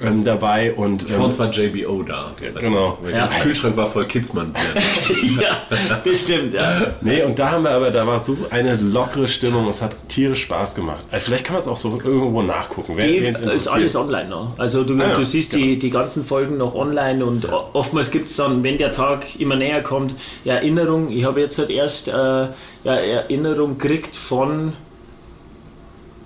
ähm, 0.00 0.24
dabei 0.24 0.72
und 0.74 1.02
Vor 1.08 1.16
ähm, 1.16 1.24
uns 1.24 1.38
war 1.38 1.50
JBO 1.50 2.02
da. 2.02 2.32
Genau. 2.60 2.98
Der 3.04 3.10
Ja. 3.18 3.26
Kühlschrank 3.26 3.76
war 3.76 3.86
voll 3.90 4.06
Kidsmann-Bier. 4.06 5.42
ja, 5.42 5.56
das 6.04 6.20
stimmt. 6.20 6.54
Ja. 6.54 6.82
Nee, 7.00 7.22
und 7.22 7.38
da 7.38 7.52
haben 7.52 7.64
wir 7.64 7.70
aber, 7.70 7.90
da 7.90 8.06
war 8.06 8.18
so 8.20 8.36
eine 8.50 8.74
lockere 8.76 9.28
Stimmung, 9.28 9.68
es 9.68 9.80
hat 9.80 9.92
tierisch 10.08 10.42
Spaß 10.42 10.74
gemacht. 10.74 11.04
Also 11.10 11.24
vielleicht 11.26 11.44
kann 11.44 11.54
man 11.54 11.62
es 11.62 11.68
auch 11.68 11.76
so 11.76 11.90
irgendwo 12.04 12.42
nachgucken, 12.42 12.94
wer 12.96 13.06
Die 13.06 13.18
ist 13.18 13.68
alles 13.68 13.96
online 13.96 14.28
noch. 14.28 14.58
Also 14.58 14.82
du, 14.84 14.94
Ah 15.00 15.08
ja, 15.10 15.14
du 15.14 15.24
siehst 15.24 15.54
die, 15.54 15.78
die 15.78 15.90
ganzen 15.90 16.24
Folgen 16.24 16.56
noch 16.58 16.74
online 16.74 17.24
und 17.24 17.48
oftmals 17.72 18.10
gibt 18.10 18.28
es 18.28 18.36
dann, 18.36 18.62
wenn 18.62 18.78
der 18.78 18.90
Tag 18.90 19.38
immer 19.40 19.56
näher 19.56 19.82
kommt, 19.82 20.14
Erinnerung. 20.44 21.10
Ich 21.10 21.24
habe 21.24 21.40
jetzt 21.40 21.58
halt 21.58 21.70
erst 21.70 22.08
äh, 22.08 22.12
ja, 22.12 22.48
Erinnerung 22.84 23.78
gekriegt 23.78 24.16
von 24.16 24.72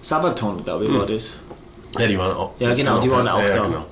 Sabaton, 0.08 0.62
glaube 0.64 0.84
ich, 0.84 0.90
Hm. 0.90 0.98
war 1.00 1.06
das. 1.06 1.40
Ja, 1.98 2.06
die 2.06 2.18
waren 2.18 2.32
auch. 2.36 2.52
Ja, 2.58 2.72
genau, 2.72 3.00
die 3.00 3.10
waren 3.10 3.26
auch 3.28 3.40
ja, 3.40 3.48
da. 3.48 3.54
Ja, 3.56 3.62
genau. 3.64 3.86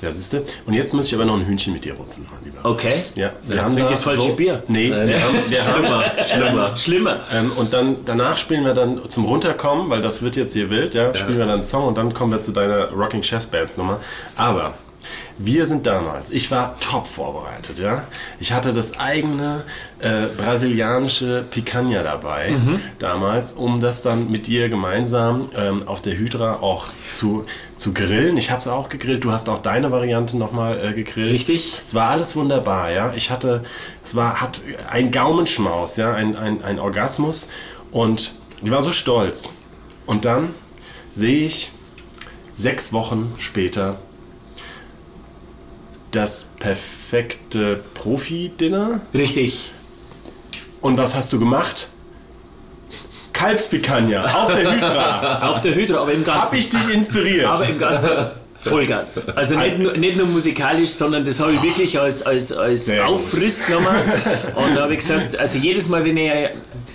ja 0.00 0.10
siehst 0.12 0.32
du. 0.32 0.44
Und 0.64 0.72
jetzt 0.74 0.94
muss 0.94 1.06
ich 1.08 1.14
aber 1.14 1.24
noch 1.24 1.34
ein 1.34 1.44
Hühnchen 1.44 1.72
mit 1.72 1.84
dir 1.84 1.94
rupfen, 1.94 2.26
mein 2.30 2.42
Lieber. 2.44 2.60
Okay. 2.64 3.02
Ja, 3.16 3.32
wir 3.46 3.56
Ja, 3.56 3.62
haben 3.64 3.76
da 3.76 3.88
das 3.88 4.02
falsche 4.02 4.22
so, 4.22 4.32
Bier. 4.34 4.62
Nee, 4.68 4.90
wir 4.90 5.20
haben, 5.22 5.34
wir 5.48 5.66
haben, 5.66 6.04
Schlimmer. 6.30 6.76
Schlimmer. 6.76 7.16
Ähm, 7.32 7.52
und 7.56 7.72
dann 7.72 7.96
danach 8.04 8.38
spielen 8.38 8.64
wir 8.64 8.74
dann 8.74 9.00
zum 9.10 9.24
Runterkommen, 9.24 9.90
weil 9.90 10.00
das 10.00 10.22
wird 10.22 10.36
jetzt 10.36 10.52
hier 10.52 10.70
wild, 10.70 10.94
ja, 10.94 11.14
spielen 11.14 11.36
wir 11.38 11.44
dann 11.46 11.54
einen 11.54 11.64
Song 11.64 11.88
und 11.88 11.98
dann 11.98 12.14
kommen 12.14 12.32
wir 12.32 12.40
zu 12.40 12.52
deiner 12.52 12.90
Rocking 12.90 13.22
Chess 13.22 13.44
Bands 13.46 13.76
Nummer. 13.76 13.98
Aber 14.36 14.74
wir 15.38 15.66
sind 15.66 15.86
damals, 15.86 16.30
ich 16.30 16.50
war 16.50 16.74
top 16.80 17.06
vorbereitet, 17.06 17.78
ja. 17.78 18.04
Ich 18.40 18.52
hatte 18.52 18.72
das 18.72 18.98
eigene 18.98 19.64
äh, 19.98 20.26
brasilianische 20.36 21.44
Picanha 21.50 22.02
dabei 22.02 22.50
Mhm. 22.50 22.80
damals, 22.98 23.54
um 23.54 23.80
das 23.80 24.02
dann 24.02 24.30
mit 24.30 24.46
dir 24.46 24.68
gemeinsam 24.68 25.50
ähm, 25.56 25.86
auf 25.88 26.02
der 26.02 26.16
Hydra 26.16 26.56
auch 26.60 26.86
zu, 27.12 27.44
zu 27.76 27.92
grillen. 27.94 28.36
Ich 28.36 28.50
habe 28.50 28.60
es 28.60 28.68
auch 28.68 28.88
gegrillt, 28.88 29.24
du 29.24 29.32
hast 29.32 29.48
auch 29.48 29.58
deine 29.58 29.90
Variante 29.90 30.36
nochmal 30.36 30.84
äh, 30.84 30.92
gegrillt. 30.92 31.32
Richtig. 31.32 31.80
Es 31.84 31.94
war 31.94 32.10
alles 32.10 32.36
wunderbar, 32.36 32.90
ja. 32.90 33.12
Ich 33.16 33.30
hatte, 33.30 33.62
es 34.04 34.14
war, 34.14 34.40
hat 34.40 34.60
ein 34.90 35.10
Gaumenschmaus, 35.10 35.96
ja, 35.96 36.12
ein, 36.14 36.36
ein, 36.36 36.62
ein 36.62 36.78
Orgasmus 36.78 37.48
und 37.90 38.32
ich 38.62 38.70
war 38.70 38.82
so 38.82 38.92
stolz. 38.92 39.48
Und 40.06 40.24
dann 40.24 40.50
sehe 41.10 41.44
ich 41.46 41.70
sechs 42.52 42.92
Wochen 42.92 43.34
später 43.38 43.98
das 46.12 46.52
perfekte 46.60 47.80
Profi-Dinner. 47.94 49.00
Richtig. 49.12 49.72
Und 50.80 50.96
was 50.96 51.14
hast 51.14 51.32
du 51.32 51.38
gemacht? 51.38 51.88
Kalbspikanja 53.32 54.24
auf 54.24 54.54
der 54.54 54.72
Hydra. 54.72 55.38
Auf 55.50 55.60
der 55.62 55.74
Hydra, 55.74 56.02
aber 56.02 56.12
im 56.12 56.24
Ganzen. 56.24 56.42
Hab 56.52 56.54
ich 56.54 56.70
dich 56.70 56.88
inspiriert? 56.92 57.46
Aber 57.46 57.66
im 57.66 57.78
Ganzen 57.78 58.08
Vollgas. 58.58 59.28
Also 59.30 59.58
nicht 59.58 59.78
nur, 59.78 59.96
nicht 59.96 60.16
nur 60.16 60.26
musikalisch, 60.26 60.90
sondern 60.90 61.24
das 61.24 61.40
habe 61.40 61.54
ich 61.54 61.62
wirklich 61.62 61.98
als, 61.98 62.22
als, 62.22 62.52
als 62.52 62.84
Sehr. 62.86 63.06
Aufriss 63.08 63.66
genommen. 63.66 63.88
Und 64.54 64.76
da 64.76 64.82
habe 64.82 64.92
ich 64.92 65.00
gesagt, 65.00 65.36
also 65.36 65.58
jedes 65.58 65.88
Mal, 65.88 66.04
wenn 66.04 66.16
ich, 66.16 66.30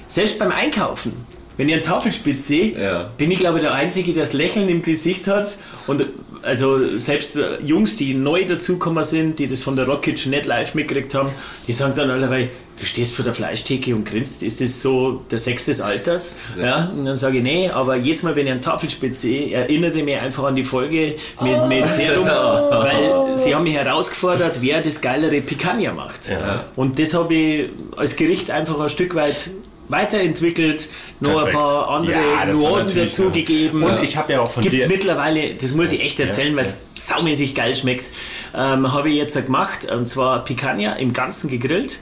selbst 0.07 0.39
beim 0.39 0.51
Einkaufen, 0.51 1.25
wenn 1.57 1.67
ich 1.67 1.75
einen 1.75 1.83
Tafelspitz 1.83 2.47
sehe, 2.47 2.79
Ja. 2.79 3.09
bin 3.17 3.31
ich 3.31 3.39
glaube 3.39 3.57
ich 3.57 3.63
der 3.63 3.73
Einzige, 3.73 4.13
der 4.13 4.23
das 4.23 4.33
Lächeln 4.33 4.69
im 4.69 4.83
Gesicht 4.83 5.27
hat. 5.27 5.57
Und 5.87 6.05
also 6.47 6.97
selbst 6.97 7.37
Jungs, 7.63 7.97
die 7.97 8.13
neu 8.13 8.45
dazugekommen 8.45 9.03
sind, 9.03 9.37
die 9.39 9.47
das 9.47 9.61
von 9.61 9.75
der 9.75 9.85
Rock 9.85 10.03
Kitchen 10.03 10.31
nicht 10.31 10.45
live 10.45 10.73
mitgekriegt 10.73 11.13
haben, 11.13 11.29
die 11.67 11.73
sagen 11.73 11.93
dann 11.95 12.09
allerweil, 12.09 12.49
du 12.79 12.85
stehst 12.85 13.13
vor 13.13 13.25
der 13.25 13.33
Fleischtheke 13.33 13.95
und 13.95 14.05
grinst, 14.05 14.43
ist 14.43 14.61
das 14.61 14.81
so 14.81 15.23
der 15.29 15.39
Sex 15.39 15.65
des 15.65 15.81
Alters? 15.81 16.35
Ja. 16.59 16.91
Und 16.95 17.05
dann 17.05 17.17
sage 17.17 17.37
ich, 17.37 17.43
nee, 17.43 17.69
aber 17.69 17.95
jedes 17.95 18.23
Mal, 18.23 18.35
wenn 18.35 18.45
ich 18.45 18.51
einen 18.53 18.61
Tafelspitz 18.61 19.21
sehe, 19.21 19.51
erinnere 19.51 19.97
ich 19.97 20.05
mich 20.05 20.17
einfach 20.17 20.45
an 20.45 20.55
die 20.55 20.63
Folge 20.63 21.15
mit, 21.41 21.67
mit 21.67 21.91
Serum, 21.91 22.25
weil 22.25 23.37
sie 23.37 23.53
haben 23.53 23.63
mich 23.63 23.75
herausgefordert, 23.75 24.61
wer 24.61 24.81
das 24.81 25.01
geilere 25.01 25.41
Picanha 25.41 25.93
macht. 25.93 26.29
Ja. 26.29 26.65
Und 26.75 26.99
das 26.99 27.13
habe 27.13 27.33
ich 27.33 27.69
als 27.95 28.15
Gericht 28.15 28.51
einfach 28.51 28.79
ein 28.79 28.89
Stück 28.89 29.15
weit 29.15 29.49
weiterentwickelt, 29.89 30.87
noch 31.19 31.31
Perfekt. 31.33 31.55
ein 31.55 31.61
paar 31.61 31.89
andere 31.89 32.15
Ja, 32.15 32.45
das 32.45 32.55
Nuancen 32.57 32.95
dazugegeben. 32.95 33.83
Und 33.83 34.03
ich 34.03 34.17
habe 34.17 34.33
ja 34.33 34.41
auch 34.41 34.51
von 34.51 34.63
Gibt 34.63 34.75
es 34.75 34.83
dir- 34.83 34.87
mittlerweile, 34.89 35.55
das 35.55 35.73
muss 35.73 35.91
ich 35.91 36.01
echt 36.03 36.19
erzählen, 36.19 36.55
weil 36.55 36.65
es 36.65 36.81
saumäßig 36.95 37.55
geil 37.55 37.75
schmeckt, 37.75 38.09
ähm, 38.55 38.91
habe 38.93 39.09
ich 39.09 39.15
jetzt 39.15 39.43
gemacht, 39.45 39.89
und 39.91 40.07
zwar 40.09 40.43
Picanha 40.43 40.93
im 40.93 41.13
Ganzen 41.13 41.49
gegrillt, 41.49 41.99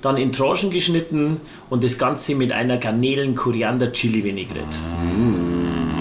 dann 0.00 0.16
in 0.16 0.32
Tranchen 0.32 0.70
geschnitten 0.70 1.40
und 1.70 1.84
das 1.84 1.98
Ganze 1.98 2.34
mit 2.34 2.52
einer 2.52 2.76
Garnelen-Koriander-Chili-Vinaigrette. 2.76 4.76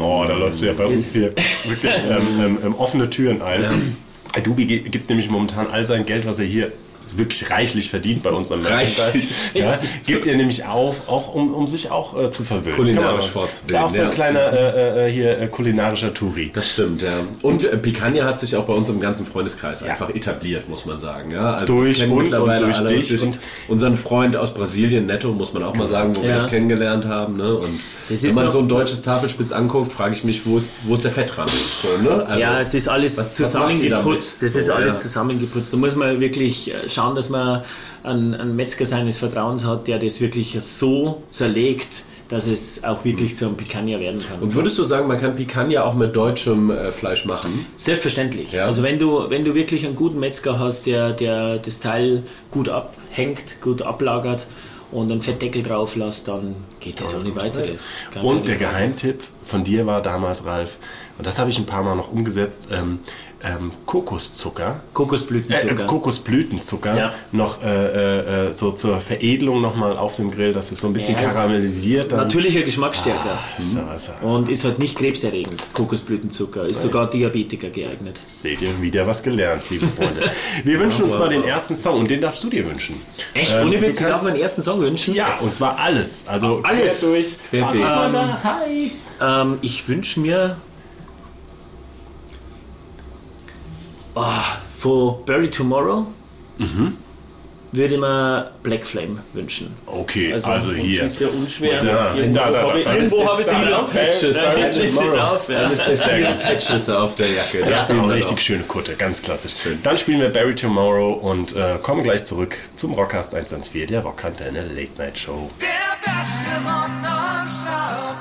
Oh, 0.02 0.26
da 0.28 0.34
läuft 0.34 0.62
ja 0.62 0.74
bei 0.74 0.86
uns 0.86 1.14
hier 1.14 1.34
wirklich 1.66 1.94
ähm, 2.10 2.18
ähm, 2.40 2.58
ähm, 2.66 2.76
offene 2.76 3.10
Türen 3.10 3.42
ein. 3.42 3.96
Adobe 4.36 4.66
ge- 4.66 4.80
gibt 4.80 5.10
nämlich 5.10 5.30
momentan 5.30 5.68
all 5.70 5.86
sein 5.86 6.06
Geld, 6.06 6.26
was 6.26 6.40
er 6.40 6.46
hier 6.46 6.72
wirklich 7.18 7.50
reichlich 7.50 7.90
verdient 7.90 8.24
bei 8.24 8.30
unserem 8.32 8.62
Merchandise. 8.64 9.02
Reichlich. 9.02 9.32
Ja, 9.54 9.80
gibt 10.06 10.28
er 10.28 10.36
nämlich 10.36 10.66
auf, 10.66 10.96
auch 11.08 11.34
um, 11.34 11.54
um 11.54 11.68
sich 11.68 11.92
auch 11.92 12.18
äh, 12.18 12.32
zu 12.32 12.44
verwöhnen. 12.44 12.76
Kulinarisch 12.76 13.28
fortzubilden, 13.28 13.68
Ist 13.68 13.74
ja 13.74 13.86
auch 13.86 13.90
so 13.90 14.02
ein 14.02 14.08
ja. 14.10 14.14
kleiner 14.14 14.54
äh, 14.54 15.08
äh, 15.08 15.12
hier 15.12 15.40
äh, 15.40 15.48
kulinarischer 15.48 16.14
Touri. 16.14 16.52
Das 16.54 16.70
stimmt, 16.70 17.02
ja. 17.02 17.12
Und 17.42 17.64
äh, 17.64 17.78
Picanha 17.78 18.26
hat 18.26 18.40
sich 18.40 18.56
auch 18.56 18.66
bei 18.66 18.74
uns 18.74 18.90
im 18.90 19.00
ganzen 19.00 19.26
Freundeskreis 19.26 19.84
einfach 19.84 20.10
etabliert, 20.10 20.70
muss 20.70 20.86
man 20.86 21.00
sagen. 21.00 21.32
Ja, 21.32 21.54
also 21.56 21.74
Durch 21.76 22.02
uns 22.04 22.14
mittlerweile 22.24 22.66
und 22.66 22.72
durch 22.72 22.78
alle, 22.80 22.96
dich 23.00 23.22
und- 23.22 23.40
unseren 23.68 23.98
Freund 23.98 24.36
aus 24.36 24.54
Brasilien, 24.54 25.06
Netto, 25.06 25.32
muss 25.32 25.54
man 25.54 25.64
auch 25.64 25.76
mal 25.76 25.88
sagen, 25.88 26.16
wo 26.16 26.24
wir 26.24 26.36
das 26.36 26.50
kennengelernt 26.50 27.06
haben. 27.06 27.38
Ne? 27.38 27.56
Und 27.56 27.80
Das 28.10 28.22
wenn 28.24 28.30
ist 28.30 28.36
man 28.36 28.46
noch- 28.46 28.52
so 28.52 28.60
ein 28.60 28.68
deutsches 28.70 29.02
Tafelspitz 29.02 29.52
anguckt, 29.52 29.92
frage 29.92 30.14
ich 30.16 30.24
mich, 30.24 30.46
wo 30.46 30.58
ist, 30.58 30.70
wo 30.84 30.96
ist 30.96 31.04
der 31.04 31.12
Fettrand? 31.12 31.52
So, 31.82 32.02
ne? 32.02 32.26
Also, 32.26 32.40
ja, 32.40 32.60
es 32.62 32.74
ist 32.74 32.88
alles 32.88 33.18
was- 33.18 33.28
was 33.32 33.40
ihr 33.40 33.46
zusammengeputzt. 33.46 34.38
damit? 34.42 34.44
Das 34.54 34.56
ist 34.56 34.66
So, 34.68 34.74
alles 34.74 34.94
ja. 34.94 35.00
zusammengeputzt. 35.00 35.74
Da 35.74 35.78
muss 35.78 35.96
man 35.96 36.20
wirklich 36.20 36.74
äh, 36.74 36.90
schauen, 37.02 37.16
dass 37.16 37.30
man 37.30 37.62
einen, 38.04 38.34
einen 38.34 38.56
Metzger 38.56 38.86
seines 38.86 39.18
Vertrauens 39.18 39.66
hat, 39.66 39.88
der 39.88 40.00
das 40.00 40.22
wirklich 40.22 40.58
so 40.60 41.24
zerlegt, 41.32 42.04
dass 42.30 42.48
es 42.48 42.84
auch 42.86 43.04
wirklich 43.04 43.36
zu 43.36 43.46
einem 43.46 43.58
Picanha 43.58 44.00
werden 44.00 44.22
kann. 44.26 44.40
Und 44.40 44.56
würdest 44.56 44.78
du 44.80 44.84
sagen, 44.84 45.08
man 45.08 45.20
kann 45.20 45.36
Picanha 45.36 45.84
auch 45.84 45.96
mit 45.96 46.16
deutschem 46.16 46.72
äh, 46.72 46.92
Fleisch 46.92 47.26
machen? 47.26 47.66
Selbstverständlich. 47.76 48.54
Ja. 48.54 48.66
Also 48.68 48.84
wenn 48.84 49.00
du, 49.00 49.30
wenn 49.30 49.44
du 49.44 49.54
wirklich 49.54 49.86
einen 49.86 49.96
guten 49.96 50.20
Metzger 50.20 50.58
hast, 50.58 50.86
der, 50.86 51.12
der 51.12 51.58
das 51.58 51.82
Teil 51.82 52.24
gut 52.50 52.70
abhängt, 52.70 53.62
gut 53.62 53.82
ablagert 53.82 54.48
und 54.92 55.12
einen 55.12 55.22
Fettdeckel 55.22 55.64
drauf 55.64 55.96
lässt, 55.96 56.28
dann 56.28 56.56
geht 56.80 57.00
das 57.02 57.16
ohne 57.16 57.36
weiteres. 57.36 57.90
Gar 58.14 58.24
Und 58.24 58.48
der 58.48 58.56
Frage. 58.58 58.72
Geheimtipp 58.72 59.24
von 59.46 59.64
dir 59.64 59.86
war 59.86 60.02
damals, 60.02 60.46
Ralf, 60.46 60.78
und 61.18 61.28
das 61.28 61.38
habe 61.40 61.50
ich 61.50 61.58
ein 61.60 61.66
paar 61.66 61.84
Mal 61.84 61.96
noch 61.96 62.12
umgesetzt, 62.12 62.70
ähm, 62.72 63.00
ähm, 63.44 63.72
Kokoszucker. 63.86 64.70
Äh, 64.70 64.94
Kokosblütenzucker. 64.94 65.84
äh, 65.84 65.88
Kokosblütenzucker 65.88 66.98
Ja. 66.98 67.14
noch 67.32 67.62
äh, 67.64 68.48
äh, 68.50 68.54
so 68.54 68.72
zur 68.72 69.00
Veredelung 69.00 69.62
nochmal 69.62 69.98
auf 69.98 70.16
dem 70.18 70.32
Grill, 70.32 70.54
dass 70.54 70.72
es 70.72 70.80
so 70.82 70.88
ein 70.88 70.94
bisschen 70.94 71.16
Ja, 71.16 71.24
karamellisiert. 71.28 72.12
Dann 72.12 72.20
Natürlicher 72.20 72.62
Geschmacksstärker. 72.62 73.40
so, 73.60 73.80
so. 74.22 74.28
Und 74.28 74.50
ist 74.50 74.64
halt 74.64 74.78
nicht 74.80 74.96
krebserregend. 74.98 75.64
Kokosblütenzucker. 75.74 76.66
Ist 76.66 76.82
sogar 76.82 77.10
Diabetiker 77.10 77.70
geeignet. 77.70 78.20
Seht 78.24 78.62
ihr 78.62 78.80
wieder 78.82 79.06
was 79.08 79.24
gelernt, 79.24 79.64
liebe 79.70 79.88
Freunde. 79.88 80.22
Wir 80.64 80.80
wünschen 80.80 81.06
uns 81.06 81.18
mal 81.18 81.30
den 81.30 81.44
ersten 81.44 81.76
Song 81.76 82.00
und 82.00 82.10
den 82.10 82.22
darfst 82.22 82.44
du 82.44 82.50
dir 82.50 82.66
wünschen. 82.70 83.02
Echt? 83.34 83.54
Ähm, 83.54 83.68
Ohne 83.68 83.78
du 83.78 83.88
Witz, 83.88 84.00
ich 84.00 84.06
darf 84.06 84.22
meinen 84.22 84.40
ersten 84.40 84.62
Song 84.62 84.81
wünschen? 84.82 85.14
Ja, 85.14 85.38
und 85.40 85.54
zwar 85.54 85.78
alles. 85.80 86.28
Also 86.28 86.62
Alles. 86.64 87.00
quer 87.00 87.10
durch. 87.10 87.36
Querbeet. 87.50 87.86
Hi. 88.44 88.92
Ähm, 89.22 89.60
ich 89.62 89.88
wünsche 89.88 90.20
mir 90.20 90.58
oh, 94.16 94.24
von 94.78 95.26
Bury 95.26 95.50
Tomorrow 95.50 96.08
würde 97.72 97.94
ich 97.94 98.00
mir 98.00 98.52
Black 98.64 98.86
Flame 98.86 99.20
wünschen. 99.34 99.74
Okay, 99.86 100.34
also, 100.34 100.70
und 100.70 100.76
hier. 100.76 101.06
sieht's 101.06 101.20
ja 101.20 101.28
unschwer. 101.28 101.82
Da, 101.82 102.16
irgendwo 102.16 102.40
da, 102.40 102.52
da, 102.52 102.62
habe 102.68 102.80
ich, 102.80 102.86
da. 102.86 102.96
irgendwo 102.96 103.28
habe 103.28 103.42
ich 103.42 103.48
sie 103.48 103.62
wieder 103.62 103.84
Patches, 103.84 104.36
Da 104.36 104.52
steht 104.52 104.98
drauf. 104.98 105.50
Ja. 105.50 105.62
Dann 105.62 105.72
ist 105.72 105.88
der 105.88 105.98
vier 105.98 106.32
Patches 106.34 106.90
auf 106.90 107.16
der 107.16 107.28
Jacke. 107.28 107.60
Das 107.70 107.82
ist 107.82 107.88
sehen 107.88 108.00
auch 108.00 108.04
eine 108.04 108.14
richtig 108.16 108.42
schöne 108.42 108.64
Kutte, 108.64 108.96
ganz 108.96 109.22
klassisch. 109.22 109.54
Dann 109.84 109.98
spielen 109.98 110.20
wir 110.20 110.30
Barry 110.30 110.56
Tomorrow 110.56 111.14
und 111.14 111.56
äh, 111.56 111.78
kommen 111.82 112.04
gleich 112.04 112.26
zurück 112.26 112.58
zum 112.76 112.94
Rockcast 112.94 113.34
114, 113.34 113.88
der 113.88 114.02
Rockantenne 114.02 114.64
Late 114.64 114.92
Night 114.98 115.18
Show. 115.18 115.50
Der 115.62 115.68
beste 116.04 116.44
Rock 116.66 116.90
nonstop. 117.02 118.18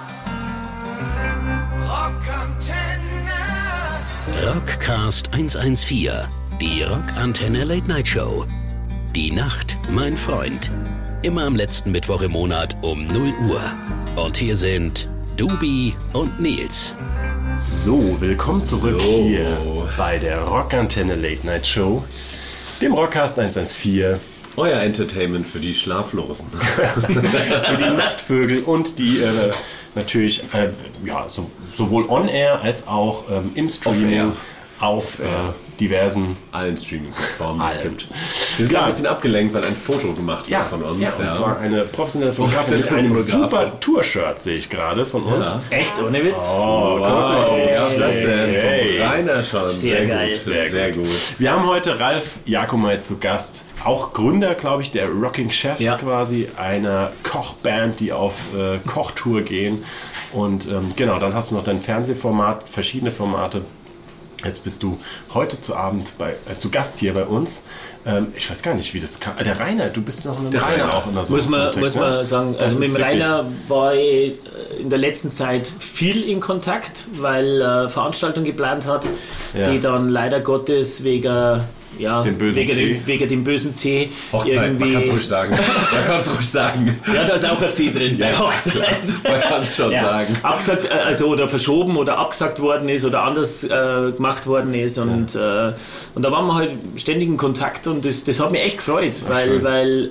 Rockantenne. 1.90 2.90
Rockcast 4.54 5.32
114, 5.32 6.12
die 6.60 6.82
Rockantenne 6.84 7.64
Late 7.64 7.88
Night 7.88 8.06
Show. 8.06 8.46
Die 9.16 9.32
Nacht, 9.32 9.76
mein 9.90 10.16
Freund. 10.16 10.70
Immer 11.22 11.42
am 11.44 11.56
letzten 11.56 11.90
Mittwoch 11.90 12.22
im 12.22 12.30
Monat 12.30 12.76
um 12.80 13.08
0 13.08 13.32
Uhr. 13.48 13.60
Und 14.14 14.36
hier 14.36 14.54
sind 14.54 15.08
Dubi 15.36 15.96
und 16.12 16.38
Nils. 16.38 16.94
So, 17.68 18.16
willkommen 18.20 18.64
zurück 18.64 19.00
So. 19.00 19.24
hier 19.24 19.58
bei 19.98 20.16
der 20.16 20.42
Rockantenne 20.42 21.16
Late 21.16 21.44
Night 21.44 21.66
Show, 21.66 22.04
dem 22.80 22.94
Rockcast 22.94 23.36
114 23.36 24.20
Euer 24.56 24.80
Entertainment 24.80 25.44
für 25.44 25.58
die 25.58 25.74
Schlaflosen. 25.74 26.46
für 27.06 27.76
die 27.76 27.90
Nachtvögel 27.90 28.62
und 28.62 28.96
die 29.00 29.18
äh, 29.22 29.50
natürlich 29.96 30.44
äh, 30.54 30.68
ja, 31.04 31.28
so, 31.28 31.50
sowohl 31.74 32.08
on-air 32.08 32.60
als 32.60 32.86
auch 32.86 33.24
ähm, 33.28 33.50
im 33.56 33.68
Streaming 33.68 34.34
auf 34.78 35.18
äh, 35.18 35.24
diversen 35.80 36.36
Allen 36.52 36.76
Streaming-Plattformen, 36.76 37.60
die 37.66 37.74
es 37.74 37.82
gibt. 37.82 38.08
Wir 38.58 38.66
sind 38.66 38.72
Ja. 38.72 38.80
ein 38.82 38.86
bisschen 38.86 39.06
abgelenkt, 39.06 39.54
weil 39.54 39.64
ein 39.64 39.74
Foto 39.76 40.12
gemacht 40.12 40.46
Ja, 40.48 40.58
wurde 40.70 40.84
von 40.84 40.92
uns. 40.92 41.00
ja, 41.02 41.12
und 41.18 41.32
zwar 41.32 41.58
eine 41.58 41.82
professionelle 41.82 42.32
Fotografin 42.32 42.78
mit 42.78 42.90
einem 42.92 43.14
super 43.14 43.80
Tour-Shirt, 43.80 44.42
sehe 44.42 44.56
ich 44.58 44.68
gerade 44.70 45.06
von 45.06 45.22
uns. 45.24 45.46
Ja. 45.46 45.60
Echt, 45.70 45.98
ohne 46.00 46.22
Witz? 46.24 46.36
Oh, 46.54 46.98
mal. 47.00 47.46
Wow, 47.48 47.56
wie 47.56 47.74
gab's 47.74 47.96
das 47.98 48.12
denn? 48.14 48.50
Hey. 48.50 48.98
Vom 48.98 49.06
Rainer 49.08 49.42
schon. 49.42 49.70
Sehr 49.72 50.06
geil. 50.06 50.28
Gut, 50.34 50.38
Sehr 50.44 50.70
sehr, 50.70 50.92
gut. 50.92 51.04
gut. 51.04 51.10
Wir 51.38 51.50
haben 51.52 51.66
heute 51.66 51.98
Ralf 51.98 52.30
Jakomai 52.44 52.98
zu 52.98 53.18
Gast, 53.18 53.62
auch 53.84 54.12
Gründer, 54.12 54.54
glaube 54.54 54.82
ich, 54.82 54.90
der 54.92 55.08
Rocking 55.08 55.50
Chefs 55.50 55.80
Ja. 55.80 55.96
quasi, 55.96 56.48
einer 56.58 57.12
Kochband, 57.22 57.98
die 58.00 58.12
auf 58.12 58.34
äh, 58.54 58.76
Kochtour 58.86 59.40
gehen. 59.40 59.82
Und 60.32 60.68
ähm, 60.68 60.92
genau, 60.94 61.18
dann 61.18 61.34
hast 61.34 61.50
du 61.50 61.56
noch 61.56 61.64
dein 61.64 61.80
Fernsehformat, 61.80 62.68
verschiedene 62.68 63.10
Formate. 63.10 63.62
Jetzt 64.44 64.64
bist 64.64 64.82
du 64.82 64.98
heute 65.34 65.60
zu 65.60 65.76
Abend 65.76 66.16
bei, 66.18 66.30
äh, 66.30 66.58
zu 66.58 66.70
Gast 66.70 66.96
hier 66.98 67.12
bei 67.14 67.24
uns. 67.24 67.62
Ähm, 68.06 68.28
ich 68.34 68.50
weiß 68.50 68.62
gar 68.62 68.74
nicht, 68.74 68.94
wie 68.94 69.00
das 69.00 69.20
kam. 69.20 69.36
Äh, 69.36 69.44
Der 69.44 69.60
Rainer, 69.60 69.88
du 69.90 70.00
bist 70.00 70.24
noch 70.24 70.38
mit 70.40 70.52
Der 70.54 70.62
Rainer, 70.62 70.84
Rainer. 70.84 70.96
auch 70.96 71.06
immer 71.06 71.26
so. 71.26 71.34
Muss 71.34 71.48
man, 71.48 71.60
Kontakt, 71.64 71.80
muss 71.84 71.94
ne? 71.94 72.00
man 72.00 72.24
sagen, 72.24 72.52
Das 72.54 72.62
also 72.62 72.78
mit 72.78 72.88
dem 72.88 72.96
Rainer 72.96 73.44
war 73.68 73.94
ich 73.94 74.32
äh, 74.32 74.80
in 74.80 74.88
der 74.88 74.98
letzten 74.98 75.30
Zeit 75.30 75.70
viel 75.78 76.22
in 76.28 76.40
Kontakt, 76.40 77.04
weil 77.18 77.60
er 77.60 77.88
Veranstaltungen 77.90 78.46
geplant 78.46 78.86
hat, 78.86 79.06
Ja. 79.52 79.70
die 79.70 79.80
dann 79.80 80.08
leider 80.08 80.40
Gottes 80.40 81.04
wegen, 81.04 81.60
ja, 82.00 82.22
Dem 82.22 82.38
bösen 82.38 82.56
wegen, 82.56 82.72
C. 82.72 82.86
dem, 82.94 83.06
wegen 83.06 83.28
dem 83.28 83.44
bösen 83.44 83.74
C 83.74 84.10
Hochzeit, 84.32 84.54
man 84.56 84.64
irgendwie. 84.64 84.92
kann 84.94 85.02
es 85.02 85.08
ruhig 85.10 85.26
sagen. 85.28 85.50
Man 85.92 86.04
kann 86.06 86.20
es 86.20 86.34
ruhig 86.36 86.48
sagen. 86.50 87.00
Ja, 87.14 87.24
da 87.24 87.34
ist 87.34 87.44
auch 87.48 87.60
ein 87.62 87.72
C 87.74 87.90
drin 87.90 88.18
bei 88.18 88.30
Ja, 88.30 88.38
Hochzeit. 88.38 88.74
Man 89.24 89.40
kann 89.40 89.62
es 89.62 89.76
schon 89.76 89.92
Ja, 89.92 90.04
sagen. 90.04 90.36
abgesagt, 90.42 90.84
äh, 90.86 90.88
also 90.88 91.26
oder 91.26 91.48
verschoben 91.48 91.96
oder 91.96 92.18
abgesagt 92.18 92.60
worden 92.60 92.88
ist 92.88 93.04
oder 93.04 93.22
anders 93.22 93.64
äh, 93.64 94.12
gemacht 94.16 94.46
worden 94.46 94.74
ist 94.74 94.98
und, 94.98 95.34
äh, 95.34 95.72
und 96.14 96.22
da 96.24 96.32
waren 96.32 96.46
wir 96.46 96.54
halt 96.54 96.72
ständig 96.96 97.28
in 97.28 97.36
Kontakt 97.36 97.86
und 97.86 98.04
das, 98.04 98.24
das 98.24 98.40
hat 98.40 98.50
mich 98.52 98.62
echt 98.62 98.78
gefreut, 98.78 99.12
weil, 99.28 99.46
schön. 99.48 99.64
weil 99.64 100.10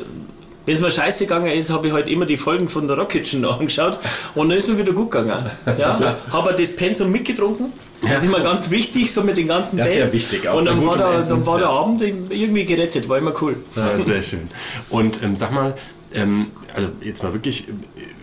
Wenn 0.65 0.75
es 0.75 0.81
mir 0.81 0.91
scheiße 0.91 1.25
gegangen 1.25 1.47
ist, 1.51 1.71
habe 1.71 1.87
ich 1.87 1.93
halt 1.93 2.07
immer 2.07 2.25
die 2.27 2.37
Folgen 2.37 2.69
von 2.69 2.87
der 2.87 2.97
Rock 2.97 3.09
Kitchen 3.09 3.43
angeschaut 3.45 3.99
und 4.35 4.49
dann 4.49 4.57
ist 4.57 4.67
mir 4.67 4.77
wieder 4.77 4.93
gut 4.93 5.11
gegangen. 5.11 5.49
Ja? 5.77 6.17
Habe 6.31 6.53
das 6.57 6.75
Pensum 6.75 7.11
mitgetrunken. 7.11 7.73
Das 8.01 8.19
ist 8.19 8.23
immer 8.25 8.39
ganz 8.39 8.69
wichtig, 8.71 9.11
so 9.11 9.23
mit 9.23 9.37
den 9.37 9.47
ganzen 9.47 9.77
Das 9.77 9.89
ist 9.89 9.93
ja 9.95 9.99
Bands. 10.01 10.13
wichtig, 10.13 10.47
auch 10.47 10.57
und 10.57 10.65
bei 10.65 10.71
dann 10.71 10.79
war, 10.85 10.93
gutem 10.93 11.09
der, 11.09 11.17
Essen, 11.19 11.29
dann 11.29 11.45
war 11.45 11.57
der 11.59 11.67
ja. 11.67 11.73
Abend 11.73 12.01
irgendwie 12.01 12.65
gerettet, 12.65 13.09
war 13.09 13.17
immer 13.17 13.33
cool. 13.41 13.57
Ja, 13.75 13.99
sehr 14.01 14.21
schön. 14.21 14.49
Und 14.89 15.21
ähm, 15.21 15.35
sag 15.35 15.51
mal, 15.51 15.73
ähm, 16.13 16.47
also 16.73 16.89
jetzt 17.03 17.21
mal 17.23 17.33
wirklich, 17.33 17.67
äh, 17.67 17.71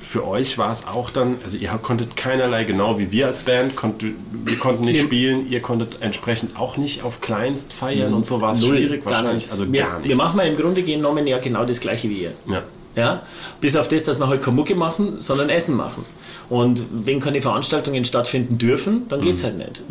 für 0.00 0.26
euch 0.26 0.56
war 0.56 0.73
es 0.73 0.87
auch 0.87 1.11
dann, 1.11 1.37
also 1.45 1.56
ihr 1.59 1.68
konntet 1.83 2.16
keinerlei, 2.16 2.64
genau 2.64 2.99
wie 2.99 3.12
wir 3.12 3.26
als 3.26 3.40
Band, 3.40 3.76
konnt, 3.76 4.02
wir 4.02 4.56
konnten 4.56 4.85
nicht 4.85 5.00
Nee. 5.00 5.02
spielen, 5.06 5.50
ihr 5.50 5.61
konntet 5.61 5.99
entsprechend 6.00 6.56
auch 6.59 6.76
nicht 6.78 7.02
auf 7.04 7.21
Kleinst 7.21 7.73
feiern 7.73 8.14
und 8.14 8.25
so 8.25 8.40
war 8.40 8.52
es 8.52 8.61
Null, 8.61 8.76
schwierig 8.76 9.04
gar 9.04 9.14
wahrscheinlich, 9.14 9.50
also 9.50 9.71
wir, 9.71 9.83
gar 9.83 9.99
nicht. 9.99 10.09
Wir 10.09 10.16
machen 10.16 10.38
ja 10.38 10.45
im 10.47 10.56
Grunde 10.56 10.83
genommen 10.83 11.26
ja 11.26 11.38
genau 11.38 11.64
das 11.64 11.80
gleiche 11.80 12.09
wie 12.09 12.23
ihr. 12.23 12.33
ja. 12.49 12.62
Ja? 12.96 13.22
Bis 13.60 13.76
auf 13.76 13.88
das, 13.88 14.04
dass 14.04 14.18
wir 14.18 14.26
halt 14.26 14.42
keine 14.42 14.56
Mucke 14.56 14.74
machen, 14.74 15.20
sondern 15.20 15.50
Essen 15.50 15.76
machen. 15.76 16.04
Und 16.48 16.84
wenn 16.90 17.20
keine 17.20 17.42
Veranstaltungen 17.42 18.04
stattfinden 18.04 18.56
dürfen, 18.56 19.08
dann 19.08 19.20
geht's 19.20 19.42
halt 19.44 19.58
nicht. 19.58 19.82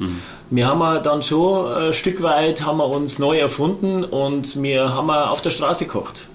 Wir 0.50 0.67
haben 0.67 0.79
ja 0.79 1.00
dann 1.00 1.21
schon 1.21 1.67
ein 1.71 1.93
Stück 1.93 2.21
weit 2.24 2.65
haben 2.65 2.77
wir 2.77 2.88
uns 2.88 3.19
neu 3.19 3.38
erfunden 3.38 4.03
und 4.03 4.62
wir 4.62 4.93
haben 4.93 5.07
ja 5.09 5.29
auf 5.29 5.41
der 5.41 5.50
Straße 5.50 5.85
gekocht. 5.85 6.29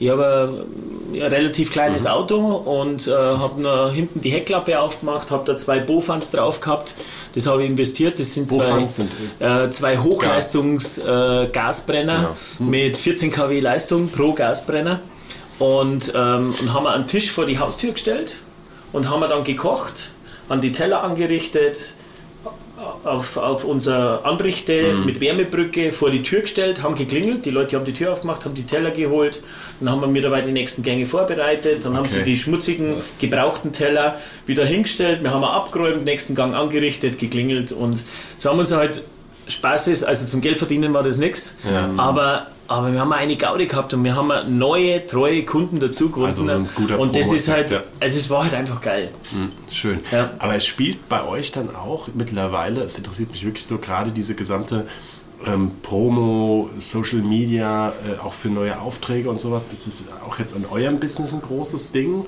Ich 0.00 0.10
habe 0.10 0.64
ein, 1.12 1.20
ein 1.20 1.22
relativ 1.22 1.72
kleines 1.72 2.06
Auto 2.06 2.36
und 2.36 3.08
äh, 3.08 3.10
habe 3.10 3.90
hinten 3.92 4.20
die 4.20 4.30
Heckklappe 4.30 4.78
aufgemacht, 4.78 5.32
habe 5.32 5.44
da 5.44 5.56
zwei 5.56 5.80
Bofans 5.80 6.30
drauf 6.30 6.60
gehabt. 6.60 6.94
Das 7.34 7.48
habe 7.48 7.64
ich 7.64 7.70
investiert. 7.70 8.20
Das 8.20 8.32
sind 8.32 8.48
zwei, 8.48 8.86
sind, 8.86 9.10
äh, 9.40 9.70
zwei 9.70 9.98
Hochleistungs-Gasbrenner 9.98 11.42
äh, 11.42 11.48
Gasbrenner 11.48 12.36
mit 12.60 12.96
14 12.96 13.32
kW 13.32 13.58
Leistung 13.58 14.08
pro 14.08 14.34
Gasbrenner 14.34 15.00
und, 15.58 16.12
ähm, 16.14 16.54
und 16.60 16.72
haben 16.72 16.84
wir 16.84 16.92
einen 16.92 17.06
Tisch 17.06 17.30
vor 17.30 17.46
die 17.46 17.58
Haustür 17.58 17.92
gestellt 17.92 18.36
und 18.92 19.08
haben 19.08 19.20
wir 19.20 19.28
dann 19.28 19.44
gekocht, 19.44 20.10
an 20.48 20.60
die 20.60 20.72
Teller 20.72 21.02
angerichtet, 21.02 21.94
auf, 23.02 23.36
auf 23.36 23.64
unsere 23.64 24.24
Anrichte 24.24 24.94
mit 25.04 25.20
Wärmebrücke 25.20 25.90
vor 25.90 26.10
die 26.10 26.22
Tür 26.22 26.42
gestellt, 26.42 26.80
haben 26.82 26.94
geklingelt, 26.94 27.44
die 27.44 27.50
Leute 27.50 27.76
haben 27.76 27.84
die 27.84 27.92
Tür 27.92 28.12
aufgemacht, 28.12 28.44
haben 28.44 28.54
die 28.54 28.66
Teller 28.66 28.92
geholt, 28.92 29.42
dann 29.80 29.90
haben 29.90 30.00
wir 30.00 30.06
mir 30.06 30.22
dabei 30.22 30.42
die 30.42 30.52
nächsten 30.52 30.82
Gänge 30.84 31.04
vorbereitet, 31.04 31.84
dann 31.84 31.96
haben 31.96 32.08
sie 32.08 32.18
Okay. 32.20 32.30
die 32.30 32.36
schmutzigen, 32.36 32.96
gebrauchten 33.20 33.72
Teller 33.72 34.20
wieder 34.46 34.64
hingestellt, 34.64 35.22
wir 35.22 35.32
haben 35.32 35.42
abgeräumt, 35.44 36.04
nächsten 36.04 36.36
Gang 36.36 36.54
angerichtet, 36.54 37.18
geklingelt 37.18 37.72
und 37.72 37.98
so 38.36 38.50
haben 38.50 38.58
wir 38.58 38.60
uns 38.60 38.72
halt 38.72 39.02
Spaß 39.48 39.88
ist, 39.88 40.04
also 40.04 40.26
zum 40.26 40.40
Geld 40.40 40.58
verdienen 40.58 40.94
war 40.94 41.02
das 41.02 41.18
nichts, 41.18 41.58
Ja. 41.70 41.90
aber, 41.96 42.48
aber 42.68 42.92
wir 42.92 43.00
haben 43.00 43.12
eine 43.12 43.36
Gaudi 43.36 43.66
gehabt 43.66 43.94
und 43.94 44.04
wir 44.04 44.14
haben 44.14 44.30
neue, 44.58 45.04
treue 45.06 45.44
Kunden 45.44 45.80
dazu 45.80 46.10
gewonnen. 46.10 46.26
Also 46.26 46.44
so 46.44 46.50
ein 46.52 46.68
guter 46.74 46.98
und 46.98 47.16
das 47.16 47.32
ist 47.32 47.48
halt, 47.48 47.70
ja. 47.70 47.82
also 47.98 48.18
es 48.18 48.28
war 48.30 48.44
halt 48.44 48.54
einfach 48.54 48.80
geil. 48.80 49.10
Hm, 49.30 49.50
Schön. 49.70 50.00
Ja. 50.12 50.30
Aber 50.38 50.54
es 50.56 50.66
spielt 50.66 51.08
bei 51.08 51.26
euch 51.26 51.50
dann 51.52 51.74
auch 51.74 52.08
mittlerweile, 52.14 52.82
es 52.82 52.96
interessiert 52.96 53.30
mich 53.30 53.44
wirklich 53.44 53.64
so, 53.66 53.78
gerade 53.78 54.10
diese 54.10 54.34
gesamte 54.34 54.86
ähm, 55.46 55.70
Promo, 55.82 56.68
Social 56.78 57.20
Media, 57.20 57.90
äh, 58.06 58.18
auch 58.22 58.34
für 58.34 58.48
neue 58.48 58.78
Aufträge 58.80 59.30
und 59.30 59.40
sowas, 59.40 59.70
ist 59.72 59.86
es 59.86 60.04
auch 60.26 60.38
jetzt 60.38 60.54
an 60.54 60.66
eurem 60.70 60.98
Business 61.00 61.32
ein 61.32 61.40
großes 61.40 61.92
Ding? 61.92 62.26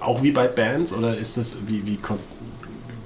Auch 0.00 0.22
wie 0.22 0.32
bei 0.32 0.48
Bands 0.48 0.92
oder 0.92 1.16
ist 1.16 1.36
das, 1.36 1.56
wie, 1.66 1.86
wie, 1.86 1.92
wie 1.92 1.96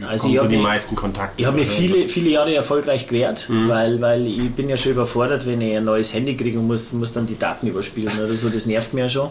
Also 0.06 0.28
ich 0.28 0.38
so 0.40 0.46
die 0.46 0.56
mich- 0.56 0.62
meisten 0.64 0.94
Kontakte? 0.96 1.34
Ich 1.40 1.46
habe 1.46 1.58
mich 1.58 1.68
viele, 1.68 2.08
viele 2.08 2.30
Jahre 2.30 2.54
erfolgreich 2.54 3.06
gewehrt, 3.08 3.46
Mhm. 3.48 3.68
weil, 3.68 4.00
weil 4.00 4.26
ich 4.26 4.50
bin 4.52 4.68
ja 4.68 4.76
schon 4.76 4.92
überfordert, 4.92 5.46
wenn 5.46 5.60
ich 5.60 5.76
ein 5.76 5.84
neues 5.84 6.12
Handy 6.14 6.36
kriege 6.36 6.58
und 6.58 6.66
muss, 6.68 6.92
muss 6.92 7.12
dann 7.12 7.26
die 7.26 7.38
Daten 7.38 7.66
überspielen 7.66 8.12
oder 8.22 8.34
so. 8.34 8.48
Das 8.48 8.66
nervt 8.66 8.94
mir 8.94 9.02
ja 9.02 9.08
schon. 9.08 9.30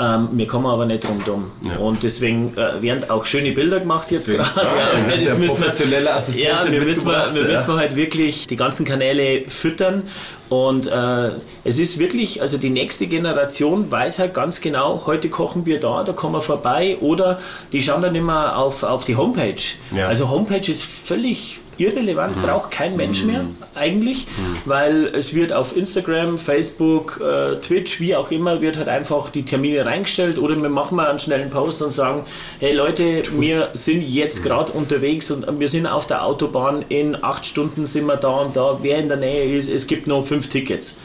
Ähm, 0.00 0.28
wir 0.32 0.46
kommen 0.46 0.66
aber 0.66 0.86
nicht 0.86 1.04
drum 1.04 1.18
dumm. 1.24 1.50
Ja. 1.62 1.76
Und 1.78 2.02
deswegen 2.02 2.52
äh, 2.56 2.80
werden 2.80 3.10
auch 3.10 3.26
schöne 3.26 3.52
Bilder 3.52 3.80
gemacht 3.80 4.10
jetzt 4.10 4.28
gerade. 4.28 4.50
Ja, 4.56 4.62
Ja, 4.64 5.14
ja 5.16 5.28
das 5.30 5.38
müssen 5.38 5.60
wir- 5.60 6.36
Ja, 6.42 6.64
wir 6.70 6.80
müssen, 6.80 7.04
wir, 7.06 7.28
wir 7.34 7.42
ja. 7.50 7.58
müssen 7.58 7.76
halt 7.76 7.96
wirklich 7.96 8.46
die 8.46 8.56
ganzen 8.56 8.86
Kanäle 8.86 9.44
füttern. 9.48 10.04
Und 10.48 10.86
äh, 10.86 11.30
es 11.64 11.78
ist 11.78 11.98
wirklich, 11.98 12.40
also 12.40 12.56
die 12.56 12.70
nächste 12.70 13.06
Generation 13.06 13.90
weiß 13.90 14.18
halt 14.18 14.34
ganz 14.34 14.60
genau, 14.60 15.02
heute 15.06 15.28
kochen 15.28 15.66
wir 15.66 15.78
da, 15.78 16.02
da 16.04 16.12
kommen 16.12 16.34
wir 16.34 16.40
vorbei. 16.40 16.96
Oder 17.00 17.40
die 17.72 17.82
schauen 17.82 18.02
dann 18.02 18.14
immer 18.14 18.56
auf, 18.56 18.82
auf 18.82 19.04
die 19.04 19.16
Homepage. 19.16 19.62
Ja. 19.94 20.08
Also 20.08 20.30
Homepage 20.30 20.70
ist 20.70 20.84
völlig 20.84 21.60
irrelevant, 21.78 22.40
braucht 22.42 22.70
kein 22.70 22.96
Mensch 22.96 23.24
mehr 23.24 23.44
eigentlich, 23.74 24.26
weil 24.64 25.06
es 25.14 25.32
wird 25.34 25.52
auf 25.52 25.76
Instagram, 25.76 26.38
Facebook, 26.38 27.20
äh, 27.22 27.56
Twitch, 27.56 28.00
wie 28.00 28.14
auch 28.14 28.30
immer, 28.30 28.60
wird 28.60 28.76
halt 28.76 28.88
einfach 28.88 29.30
die 29.30 29.44
Termine 29.44 29.86
reingestellt 29.86 30.38
oder 30.38 30.60
wir 30.60 30.68
machen 30.68 30.96
mal 30.96 31.06
einen 31.06 31.18
schnellen 31.18 31.50
Post 31.50 31.80
und 31.82 31.92
sagen, 31.92 32.24
hey 32.60 32.72
Leute, 32.72 33.22
wir 33.38 33.70
sind 33.74 34.02
jetzt 34.02 34.42
gerade 34.42 34.72
unterwegs 34.72 35.30
und 35.30 35.60
wir 35.60 35.68
sind 35.68 35.86
auf 35.86 36.06
der 36.06 36.24
Autobahn, 36.24 36.84
in 36.88 37.22
acht 37.22 37.46
Stunden 37.46 37.86
sind 37.86 38.06
wir 38.06 38.16
da 38.16 38.28
und 38.28 38.56
da, 38.56 38.78
wer 38.82 38.98
in 38.98 39.08
der 39.08 39.16
Nähe 39.16 39.56
ist, 39.56 39.70
es 39.70 39.86
gibt 39.86 40.06
noch 40.06 40.26
fünf 40.26 40.48
Tickets. 40.48 40.98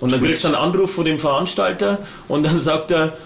Und 0.00 0.12
dann 0.12 0.22
kriegst 0.22 0.44
du 0.44 0.48
einen 0.48 0.56
Anruf 0.56 0.92
von 0.92 1.04
dem 1.04 1.18
Veranstalter 1.18 1.98
und 2.28 2.42
dann 2.42 2.58
sagt 2.58 2.90
er, 2.90 3.16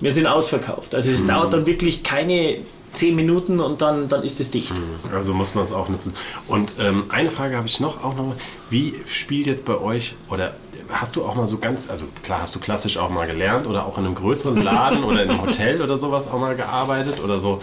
wir 0.00 0.12
sind 0.12 0.26
ausverkauft. 0.26 0.94
Also 0.94 1.10
es 1.10 1.26
dauert 1.26 1.52
dann 1.52 1.66
wirklich 1.66 2.02
keine 2.02 2.58
zehn 2.96 3.14
Minuten 3.14 3.60
und 3.60 3.82
dann, 3.82 4.08
dann 4.08 4.22
ist 4.22 4.40
es 4.40 4.50
dicht. 4.50 4.72
Also 5.12 5.34
muss 5.34 5.54
man 5.54 5.64
es 5.64 5.72
auch 5.72 5.88
nutzen. 5.88 6.12
Und 6.48 6.72
ähm, 6.78 7.02
eine 7.10 7.30
Frage 7.30 7.56
habe 7.56 7.66
ich 7.66 7.78
noch, 7.80 8.02
auch 8.02 8.16
noch. 8.16 8.34
Wie 8.70 8.94
spielt 9.06 9.46
jetzt 9.46 9.64
bei 9.64 9.78
euch, 9.78 10.16
oder 10.28 10.54
hast 10.90 11.16
du 11.16 11.24
auch 11.24 11.34
mal 11.34 11.46
so 11.46 11.58
ganz, 11.58 11.88
also 11.90 12.06
klar 12.22 12.40
hast 12.42 12.54
du 12.54 12.58
klassisch 12.60 12.96
auch 12.98 13.10
mal 13.10 13.26
gelernt 13.26 13.66
oder 13.66 13.86
auch 13.86 13.98
in 13.98 14.04
einem 14.04 14.14
größeren 14.14 14.60
Laden 14.62 15.04
oder 15.04 15.22
in 15.22 15.30
einem 15.30 15.42
Hotel 15.42 15.80
oder 15.82 15.98
sowas 15.98 16.28
auch 16.28 16.38
mal 16.38 16.56
gearbeitet 16.56 17.22
oder 17.22 17.38
so. 17.40 17.60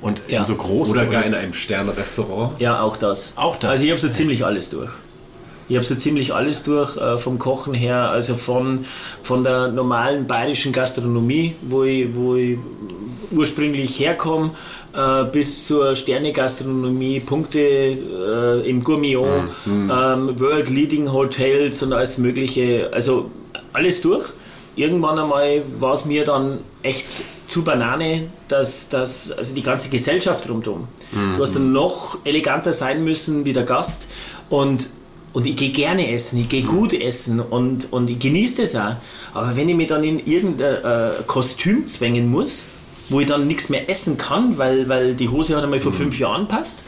Und 0.00 0.20
Ja. 0.28 0.40
in 0.40 0.44
so 0.46 0.56
großen 0.56 0.92
Oder 0.92 1.06
gar 1.06 1.24
in 1.24 1.34
einem 1.34 1.54
Sterne-Restaurant. 1.54 2.60
Ja, 2.60 2.80
auch 2.82 2.96
das. 2.98 3.32
Auch 3.36 3.56
das. 3.56 3.70
Also 3.70 3.84
ich 3.84 3.90
habe 3.90 4.00
so 4.00 4.08
ziemlich 4.10 4.44
alles 4.44 4.68
durch. 4.70 4.90
Ich 5.68 5.76
habe 5.76 5.84
so 5.84 5.96
ziemlich 5.96 6.32
alles 6.32 6.62
durch, 6.62 6.96
äh, 6.96 7.18
vom 7.18 7.38
Kochen 7.38 7.74
her, 7.74 8.10
also 8.10 8.36
von, 8.36 8.84
von 9.22 9.42
der 9.42 9.68
normalen 9.68 10.26
bayerischen 10.26 10.72
Gastronomie, 10.72 11.56
wo 11.62 11.82
ich, 11.82 12.14
wo 12.14 12.36
ich 12.36 12.58
ursprünglich 13.32 13.98
herkomme, 13.98 14.52
äh, 14.94 15.24
bis 15.24 15.66
zur 15.66 15.96
Sterne-Gastronomie, 15.96 17.20
Punkte 17.20 17.58
äh, 17.58 18.68
im 18.68 18.84
Gourmillon, 18.84 19.48
ähm, 19.66 20.38
World 20.38 20.70
Leading 20.70 21.12
Hotels 21.12 21.82
und 21.82 21.92
alles 21.92 22.18
Mögliche. 22.18 22.90
Also 22.92 23.30
alles 23.72 24.00
durch. 24.00 24.24
Irgendwann 24.76 25.18
einmal 25.18 25.62
war 25.80 25.94
es 25.94 26.04
mir 26.04 26.24
dann 26.24 26.58
echt 26.82 27.06
zu 27.48 27.64
Banane, 27.64 28.28
dass, 28.48 28.88
dass 28.88 29.32
also 29.32 29.54
die 29.54 29.62
ganze 29.62 29.88
Gesellschaft 29.88 30.48
rundum. 30.50 30.88
Du 31.36 31.42
hast 31.42 31.56
dann 31.56 31.72
noch 31.72 32.18
eleganter 32.24 32.74
sein 32.74 33.02
müssen 33.02 33.46
wie 33.46 33.54
der 33.54 33.62
Gast 33.62 34.06
und 34.50 34.88
und 35.36 35.44
ich 35.46 35.54
gehe 35.54 35.68
gerne 35.68 36.10
essen, 36.10 36.40
ich 36.40 36.48
gehe 36.48 36.62
gut 36.62 36.94
essen 36.94 37.40
und, 37.40 37.92
und 37.92 38.08
ich 38.08 38.18
genieße 38.18 38.62
das 38.62 38.74
auch. 38.74 38.96
Aber 39.34 39.54
wenn 39.54 39.68
ich 39.68 39.76
mich 39.76 39.88
dann 39.88 40.02
in 40.02 40.26
irgendein 40.26 40.82
äh, 40.82 41.10
Kostüm 41.26 41.86
zwängen 41.88 42.30
muss, 42.30 42.68
wo 43.10 43.20
ich 43.20 43.26
dann 43.26 43.46
nichts 43.46 43.68
mehr 43.68 43.86
essen 43.90 44.16
kann, 44.16 44.56
weil, 44.56 44.88
weil 44.88 45.14
die 45.14 45.28
Hose 45.28 45.54
hat 45.54 45.62
einmal 45.62 45.82
vor 45.82 45.92
fünf 45.92 46.18
Jahren 46.18 46.48
passt, 46.48 46.84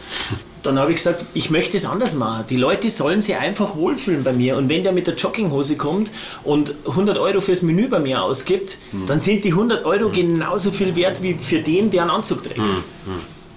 dann 0.62 0.78
habe 0.78 0.92
ich 0.92 0.96
gesagt, 0.96 1.26
ich 1.34 1.50
möchte 1.50 1.76
es 1.76 1.84
anders 1.84 2.14
machen. 2.14 2.46
Die 2.48 2.56
Leute 2.56 2.88
sollen 2.88 3.20
sich 3.20 3.36
einfach 3.36 3.76
wohlfühlen 3.76 4.24
bei 4.24 4.32
mir. 4.32 4.56
Und 4.56 4.70
wenn 4.70 4.82
der 4.82 4.92
mit 4.92 5.06
der 5.06 5.14
Jogginghose 5.14 5.76
kommt 5.76 6.10
und 6.42 6.74
100 6.86 7.18
Euro 7.18 7.42
fürs 7.42 7.60
Menü 7.60 7.90
bei 7.90 7.98
mir 7.98 8.22
ausgibt, 8.22 8.78
dann 9.06 9.20
sind 9.20 9.44
die 9.44 9.50
100 9.50 9.84
Euro 9.84 10.08
genauso 10.08 10.70
viel 10.70 10.96
wert 10.96 11.22
wie 11.22 11.34
für 11.34 11.60
den, 11.60 11.90
der 11.90 12.00
einen 12.00 12.12
Anzug 12.12 12.44
trägt. 12.44 12.60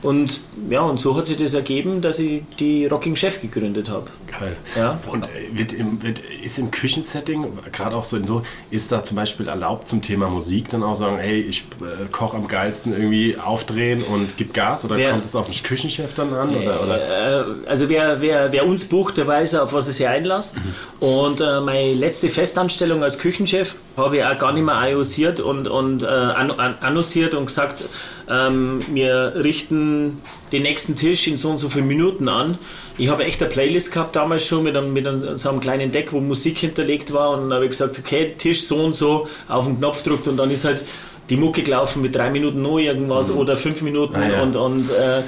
Und 0.02 0.42
ja, 0.70 0.82
und 0.82 1.00
so 1.00 1.16
hat 1.16 1.26
sich 1.28 1.38
das 1.38 1.54
ergeben, 1.54 2.02
dass 2.02 2.18
ich 2.18 2.42
die 2.60 2.88
Rocking 2.88 3.16
Chef 3.16 3.40
gegründet 3.40 3.88
habe. 3.90 4.08
Geil. 4.40 4.58
Ja. 4.76 5.00
Und 5.08 5.26
äh, 5.26 5.28
wird 5.54 5.74
im, 5.74 6.02
wird, 6.02 6.22
ist 6.44 6.58
im 6.58 6.72
Küchensetting, 6.72 7.46
gerade 7.72 7.96
auch 7.96 8.04
so 8.04 8.18
in 8.18 8.26
so, 8.26 8.42
ist 8.72 8.92
da 8.92 9.04
zum 9.04 9.18
Beispiel 9.18 9.48
erlaubt 9.48 9.88
zum 9.88 10.02
Thema 10.02 10.30
Musik 10.30 10.70
dann 10.70 10.82
auch 10.82 10.96
sagen, 10.96 11.18
hey, 11.18 11.40
ich 11.42 11.66
äh, 11.82 12.08
koche 12.12 12.36
am 12.38 12.48
geilsten 12.48 12.94
irgendwie 12.94 13.38
aufdrehen 13.38 14.04
und 14.04 14.38
gib 14.38 14.54
Gas 14.56 14.86
oder 14.86 14.98
Wer- 14.98 15.12
kommt 15.12 15.26
es 15.26 15.36
auf 15.36 15.48
den 15.50 15.62
Küchenchef 15.64 16.14
dann 16.16 16.34
an? 16.34 16.56
Oder, 16.56 16.82
oder? 16.84 17.40
Äh, 17.40 17.44
also 17.68 17.88
wer, 17.88 18.22
wer, 18.22 18.52
wer 18.52 18.66
uns 18.66 18.86
bucht, 18.86 19.18
der 19.18 19.28
weiß, 19.28 19.56
auf 19.56 19.74
was 19.74 19.88
er 19.88 19.94
sich 19.94 20.08
einlässt. 20.08 20.58
Und 21.00 21.42
äh, 21.42 21.62
meine 21.62 21.94
letzte 21.94 22.30
Festanstellung 22.30 23.04
als 23.04 23.20
Küchenchef 23.20 23.76
habe 23.98 24.18
ich 24.18 24.24
auch 24.24 24.40
gar 24.40 24.52
nicht 24.54 24.64
mehr 24.64 24.76
annonciert 24.76 25.40
und, 25.42 25.68
und 25.68 26.02
äh, 26.02 26.08
an, 26.08 26.50
an, 26.52 26.76
annonciert 26.82 27.36
und 27.36 27.46
gesagt, 27.48 27.86
ähm, 28.32 28.82
wir 28.94 29.34
richten 29.36 30.22
den 30.52 30.64
nächsten 30.64 30.96
Tisch 30.96 31.28
in 31.28 31.38
so 31.38 31.50
und 31.50 31.58
so 31.58 31.70
vielen 31.70 31.88
Minuten 31.88 32.30
an. 32.30 32.58
Ich 32.98 33.10
habe 33.10 33.26
echt 33.26 33.42
eine 33.42 33.52
Playlist 33.52 33.92
gehabt 33.92 34.16
damals 34.16 34.46
schon 34.46 34.64
mit 34.64 34.76
einem, 34.76 34.94
mit 34.94 35.06
einem, 35.06 35.38
so 35.38 35.50
einem 35.50 35.60
kleinen 35.60 35.92
Deck, 35.92 36.14
wo 36.14 36.22
Musik 36.22 36.58
hinterlegt 36.58 37.14
war 37.14 37.32
und 37.32 37.42
dann 37.42 37.54
habe 37.54 37.66
ich 37.66 37.72
gesagt, 37.72 38.00
okay, 38.00 38.36
Tisch 38.38 38.64
so 38.64 38.84
und 38.84 38.96
so 38.96 39.28
auf 39.48 39.66
den 39.66 39.78
Knopf 39.78 40.04
drückt 40.04 40.28
und 40.28 40.38
dann 40.38 40.50
ist 40.50 40.66
halt 40.66 40.86
die 41.32 41.38
Mucke 41.38 41.64
gelaufen 41.64 42.02
mit 42.04 42.14
drei 42.14 42.30
Minuten 42.30 42.62
noch 42.62 42.78
irgendwas 42.78 43.32
oder 43.32 43.56
fünf 43.56 43.82
Minuten 43.82 44.16
Ah, 44.16 44.30
ja. 44.30 44.42
und, 44.44 44.56
und 44.56 44.90
äh, 44.92 45.24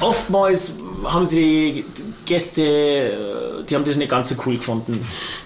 oftmals 0.00 0.74
haben 1.04 1.26
sie 1.26 1.84
Gäste, 2.24 2.62
äh, 2.62 3.64
die 3.68 3.74
haben 3.74 3.84
das 3.84 3.96
nicht 3.96 4.10
ganz 4.10 4.28
so 4.28 4.34
cool 4.46 4.56
gefunden. 4.56 5.04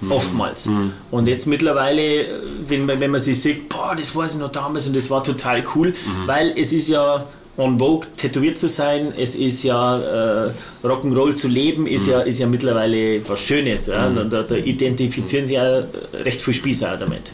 Oftmals. 0.09 0.69
Und 1.11 1.27
jetzt 1.29 1.47
mittlerweile, 1.47 2.43
wenn 2.69 2.87
man, 2.87 3.01
wenn 3.01 3.11
man 3.11 3.21
sich 3.21 3.41
sieht, 3.41 3.69
boah, 3.69 3.95
das 3.97 4.15
weiß 4.15 4.35
ich 4.35 4.41
noch 4.41 4.53
damals 4.53 4.87
und 4.87 4.97
das 4.97 5.09
war 5.11 5.23
total 5.25 5.63
cool, 5.75 5.95
weil 6.27 6.53
es 6.57 6.73
ist 6.73 6.89
ja 6.89 7.25
on 7.57 7.79
Vogue 7.79 8.07
tätowiert 8.17 8.57
zu 8.59 8.69
sein, 8.69 9.13
es 9.19 9.35
ist 9.35 9.63
ja 9.65 9.99
äh, 10.47 10.51
Rock'n'Roll 10.83 11.35
zu 11.35 11.47
leben, 11.49 11.87
ist, 11.87 12.07
ja, 12.07 12.21
ist 12.21 12.39
ja 12.39 12.47
mittlerweile 12.47 13.21
was 13.29 13.41
Schönes. 13.41 13.87
Ja? 13.89 14.07
Und 14.07 14.31
Da, 14.33 14.43
da 14.43 14.55
identifizieren 14.55 15.47
sie 15.47 15.55
ja 15.55 15.83
recht 16.25 16.41
viel 16.41 16.55
Spießer 16.55 16.97
damit. 16.97 17.33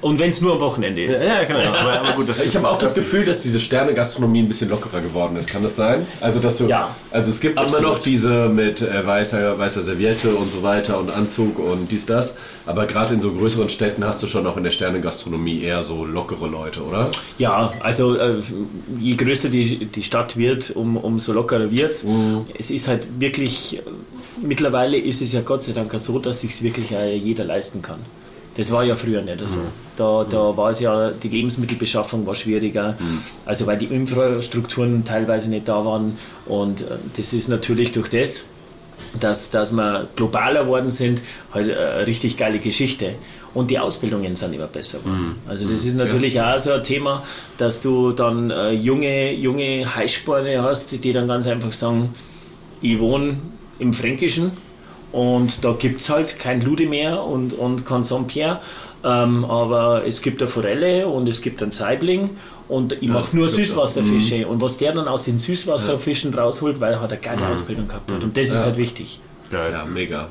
Und 0.00 0.18
wenn 0.18 0.30
es 0.30 0.40
nur 0.40 0.54
am 0.54 0.60
Wochenende 0.60 1.04
ist. 1.04 1.26
Ja, 1.26 1.44
genau. 1.44 1.60
Aber, 1.74 2.00
aber 2.00 2.12
gut, 2.12 2.28
das 2.28 2.42
Ich 2.44 2.56
habe 2.56 2.68
auch 2.68 2.78
das 2.78 2.94
Gefühl, 2.94 3.24
dass 3.24 3.40
diese 3.40 3.60
Sterne-Gastronomie 3.60 4.40
ein 4.40 4.48
bisschen 4.48 4.70
lockerer 4.70 5.00
geworden 5.02 5.36
ist. 5.36 5.50
Kann 5.50 5.62
das 5.62 5.76
sein? 5.76 6.06
Also, 6.20 6.40
dass 6.40 6.56
du, 6.56 6.66
Ja. 6.68 6.94
also 7.10 7.30
es 7.30 7.38
gibt 7.40 7.58
Absolut. 7.58 7.80
immer 7.80 7.88
noch 7.92 8.02
diese 8.02 8.48
mit 8.48 8.80
äh, 8.80 9.06
weißer, 9.06 9.58
weißer 9.58 9.82
Serviette 9.82 10.34
und 10.34 10.52
so 10.52 10.62
weiter 10.62 10.98
und 10.98 11.10
Anzug 11.10 11.58
und 11.58 11.90
dies, 11.92 12.06
das. 12.06 12.34
Aber 12.64 12.86
gerade 12.86 13.12
in 13.14 13.20
so 13.20 13.30
größeren 13.32 13.68
Städten 13.68 14.02
hast 14.04 14.22
du 14.22 14.26
schon 14.26 14.46
auch 14.46 14.56
in 14.56 14.64
der 14.64 14.70
Sterne-Gastronomie 14.70 15.60
eher 15.62 15.82
so 15.82 16.04
lockere 16.06 16.48
Leute, 16.48 16.82
oder? 16.82 17.10
Ja, 17.38 17.72
also 17.80 18.16
äh, 18.16 18.36
je 18.98 19.16
größer 19.16 19.50
die, 19.50 19.84
die 19.84 20.02
Stadt 20.02 20.36
wird, 20.36 20.70
um, 20.70 20.96
umso 20.96 21.32
lockerer 21.32 21.70
wird 21.70 21.92
es. 21.92 22.06
Es 22.58 22.70
ist 22.70 22.88
halt 22.88 23.06
wirklich, 23.18 23.82
mittlerweile 24.40 24.96
ist 24.96 25.20
es 25.20 25.32
ja 25.32 25.42
Gott 25.42 25.62
sei 25.62 25.72
Dank 25.72 25.92
so, 25.98 26.18
dass 26.18 26.40
sich 26.40 26.62
wirklich 26.62 26.90
äh, 26.92 27.14
jeder 27.14 27.44
leisten 27.44 27.82
kann. 27.82 27.98
Das 28.60 28.70
war 28.72 28.84
ja 28.84 28.94
früher 28.94 29.22
nicht 29.22 29.40
so. 29.48 29.60
Da, 29.96 30.26
da 30.28 30.54
war 30.54 30.70
es 30.70 30.80
ja, 30.80 31.12
die 31.12 31.28
Lebensmittelbeschaffung 31.28 32.26
war 32.26 32.34
schwieriger, 32.34 32.94
also 33.46 33.66
weil 33.66 33.78
die 33.78 33.86
Infrastrukturen 33.86 35.02
teilweise 35.02 35.48
nicht 35.48 35.66
da 35.66 35.82
waren. 35.82 36.18
Und 36.44 36.82
äh, 36.82 36.96
das 37.16 37.32
ist 37.32 37.48
natürlich 37.48 37.92
durch 37.92 38.10
das, 38.10 38.50
dass, 39.18 39.48
dass 39.48 39.72
wir 39.72 40.08
globaler 40.14 40.64
geworden 40.64 40.90
sind, 40.90 41.22
halt 41.54 41.70
äh, 41.70 41.74
eine 41.74 42.06
richtig 42.06 42.36
geile 42.36 42.58
Geschichte. 42.58 43.14
Und 43.54 43.70
die 43.70 43.78
Ausbildungen 43.78 44.36
sind 44.36 44.52
immer 44.52 44.66
besser 44.66 44.98
geworden. 44.98 45.36
Also 45.48 45.66
das 45.66 45.86
ist 45.86 45.96
natürlich 45.96 46.38
auch 46.38 46.60
so 46.60 46.72
ein 46.72 46.82
Thema, 46.82 47.24
dass 47.56 47.80
du 47.80 48.12
dann 48.12 48.50
äh, 48.50 48.72
junge, 48.72 49.32
junge 49.32 49.96
Heißsporne 49.96 50.62
hast, 50.62 51.02
die 51.02 51.12
dann 51.14 51.26
ganz 51.28 51.46
einfach 51.46 51.72
sagen, 51.72 52.14
ich 52.82 52.98
wohne 52.98 53.38
im 53.78 53.94
Fränkischen 53.94 54.52
und 55.12 55.64
da 55.64 55.72
gibt 55.72 56.00
es 56.02 56.08
halt 56.08 56.38
kein 56.38 56.60
Lude 56.60 56.86
mehr 56.86 57.22
und, 57.22 57.52
und 57.52 57.84
kein 57.86 58.04
Saint-Pierre, 58.04 58.60
ähm, 59.04 59.44
aber 59.44 60.04
es 60.06 60.22
gibt 60.22 60.40
eine 60.42 60.50
Forelle 60.50 61.06
und 61.08 61.28
es 61.28 61.40
gibt 61.42 61.62
einen 61.62 61.72
Saibling 61.72 62.30
und 62.68 62.92
ich 63.00 63.08
mache 63.08 63.34
nur. 63.36 63.48
Süßwasserfische 63.48 64.46
und 64.46 64.60
was 64.60 64.76
der 64.76 64.92
dann 64.92 65.08
aus 65.08 65.24
den 65.24 65.38
Süßwasserfischen 65.38 66.34
rausholt, 66.34 66.80
weil 66.80 66.92
er 66.94 67.00
hat 67.00 67.10
eine 67.12 67.20
geile 67.20 67.46
Ausbildung 67.48 67.88
gehabt 67.88 68.12
hat 68.12 68.22
und 68.22 68.36
das 68.36 68.48
ist 68.48 68.64
halt 68.64 68.76
wichtig. 68.76 69.20
geil. 69.50 69.70
Ja, 69.72 69.84
mega. 69.84 70.28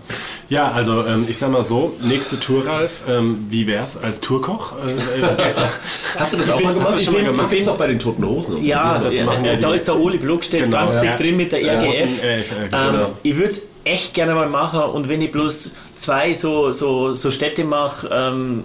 Ja, 0.48 0.72
also 0.72 1.06
ähm, 1.06 1.26
ich 1.28 1.38
sag 1.38 1.52
mal 1.52 1.64
so, 1.64 1.96
nächste 2.02 2.40
Tour, 2.40 2.66
Ralf, 2.66 3.02
ähm, 3.08 3.46
wie 3.50 3.68
wär's 3.68 3.98
als 3.98 4.20
Tourkoch? 4.22 4.74
Äh, 4.84 4.92
äh, 5.22 5.54
Hast 6.18 6.34
du 6.34 6.38
das 6.38 6.50
auch 6.50 6.58
bin- 6.58 6.66
mal 6.68 6.74
gemacht? 6.74 6.94
ich 6.98 7.04
Schon 7.06 7.14
mal 7.16 7.20
bin- 7.20 7.32
gemacht? 7.32 7.52
ich 7.52 7.60
bin- 7.60 7.70
auch 7.70 7.78
bei 7.78 7.88
den 7.88 8.00
Toten 8.00 8.26
Hosen. 8.26 8.64
Ja, 8.66 8.98
das 8.98 9.14
ja, 9.16 9.26
machen 9.26 9.44
ja 9.46 9.52
äh, 9.54 9.58
da 9.60 9.74
ist 9.74 9.88
der 9.88 10.00
Oli 10.00 10.18
Blockstedt 10.18 10.64
Genau, 10.64 10.78
ganz 10.78 10.94
dick 10.94 11.04
ja. 11.04 11.18
drin 11.18 11.38
mit 11.38 11.52
der 11.52 11.62
Ja, 11.62 11.74
RGF. 11.82 12.10
und, 12.10 12.24
äh, 12.24 12.42
ich, 12.42 12.52
äh, 12.52 12.56
ähm, 12.64 12.70
genau. 12.72 13.10
ich 13.22 13.36
würde 13.36 13.50
es 13.50 13.68
echt 13.84 14.14
gerne 14.14 14.36
mal 14.36 14.50
machen 14.50 14.82
und 14.82 15.10
wenn 15.10 15.22
ich 15.22 15.32
bloß 15.32 15.76
zwei 15.96 16.34
so, 16.34 16.72
so, 16.72 17.14
so 17.14 17.32
Städte 17.32 17.64
mache, 17.64 18.10
ähm, 18.12 18.64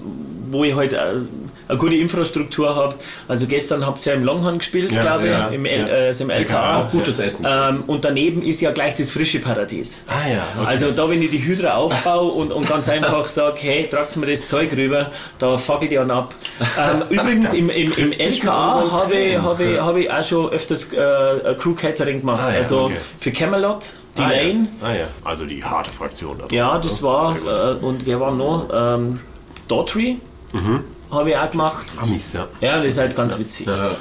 wo 0.50 0.64
ich 0.64 0.74
halt 0.74 0.92
äh, 0.92 0.98
eine 1.66 1.78
gute 1.78 1.94
Infrastruktur 1.94 2.76
habe. 2.76 2.94
Also 3.26 3.46
gestern 3.46 3.86
habt 3.86 4.04
ihr 4.04 4.12
ja 4.12 4.18
im 4.18 4.24
Longhorn 4.24 4.58
gespielt, 4.58 4.92
Ja, 4.92 5.02
glaube 5.02 5.24
ich, 5.24 5.30
ja, 5.30 5.48
im, 5.48 5.64
ja. 5.64 5.72
L, 5.72 5.88
äh, 5.88 6.06
also 6.06 6.24
im 6.24 6.30
LKA. 6.30 6.80
Auch 6.80 6.90
gutes 6.90 7.18
Essen. 7.18 7.44
Äh, 7.44 7.68
Ähm, 7.70 7.84
und 7.86 8.04
daneben 8.04 8.42
ist 8.42 8.60
ja 8.60 8.70
gleich 8.72 8.94
das 8.96 9.10
frische 9.10 9.38
Paradies. 9.40 10.04
Ah 10.08 10.28
ja, 10.28 10.46
okay. 10.60 10.68
Also 10.68 10.90
da, 10.90 11.08
wenn 11.08 11.22
ich 11.22 11.30
die 11.30 11.42
Hydra 11.42 11.76
aufbaue 11.76 12.32
und, 12.32 12.52
und 12.52 12.68
ganz 12.68 12.88
einfach 12.88 13.26
sage, 13.28 13.56
hey, 13.60 13.86
tragt 13.88 14.16
mir 14.16 14.26
das 14.26 14.46
Zeug 14.46 14.70
rüber, 14.76 15.10
da 15.38 15.56
fackelt 15.56 15.92
ihr 15.92 16.02
an 16.02 16.10
ab. 16.10 16.34
Ähm, 16.78 17.02
übrigens, 17.10 17.52
im, 17.54 17.70
im, 17.70 17.92
im 17.92 18.12
LKA 18.12 18.90
habe 18.90 19.14
ich, 19.14 19.38
habe 19.38 19.64
ich, 19.64 19.80
habe 19.80 20.02
ich 20.02 20.10
auch 20.10 20.24
schon 20.24 20.50
öfters 20.50 20.92
äh, 20.92 21.54
Crew 21.58 21.74
Catering 21.74 22.20
gemacht. 22.20 22.42
Ah 22.44 22.50
ja, 22.50 22.58
also 22.58 22.82
okay. 22.82 22.96
für 23.18 23.32
Camelot, 23.32 23.86
die 24.16 24.22
ah, 24.22 24.30
Lane. 24.30 24.68
Ja. 24.80 24.88
Ah 24.88 24.94
ja, 24.94 25.06
also 25.24 25.46
die 25.46 25.64
harte 25.64 25.90
Fraktion. 25.90 26.38
Da 26.38 26.46
Ja, 26.50 26.78
das 26.78 27.02
war, 27.02 27.36
äh, 27.36 27.74
und 27.84 28.06
wer 28.06 28.20
war 28.20 28.32
noch? 28.32 28.68
Ähm, 28.72 29.20
Daughtry 29.68 30.20
habe 31.14 31.30
ich 31.30 31.36
auch 31.36 31.50
gemacht. 31.50 31.86
Amis, 32.00 32.32
ja. 32.32 32.48
Ja, 32.60 32.78
das 32.78 32.94
ist 32.94 32.98
halt 32.98 33.16
ganz 33.16 33.38
witzig. 33.38 33.66
Ja. 33.66 33.96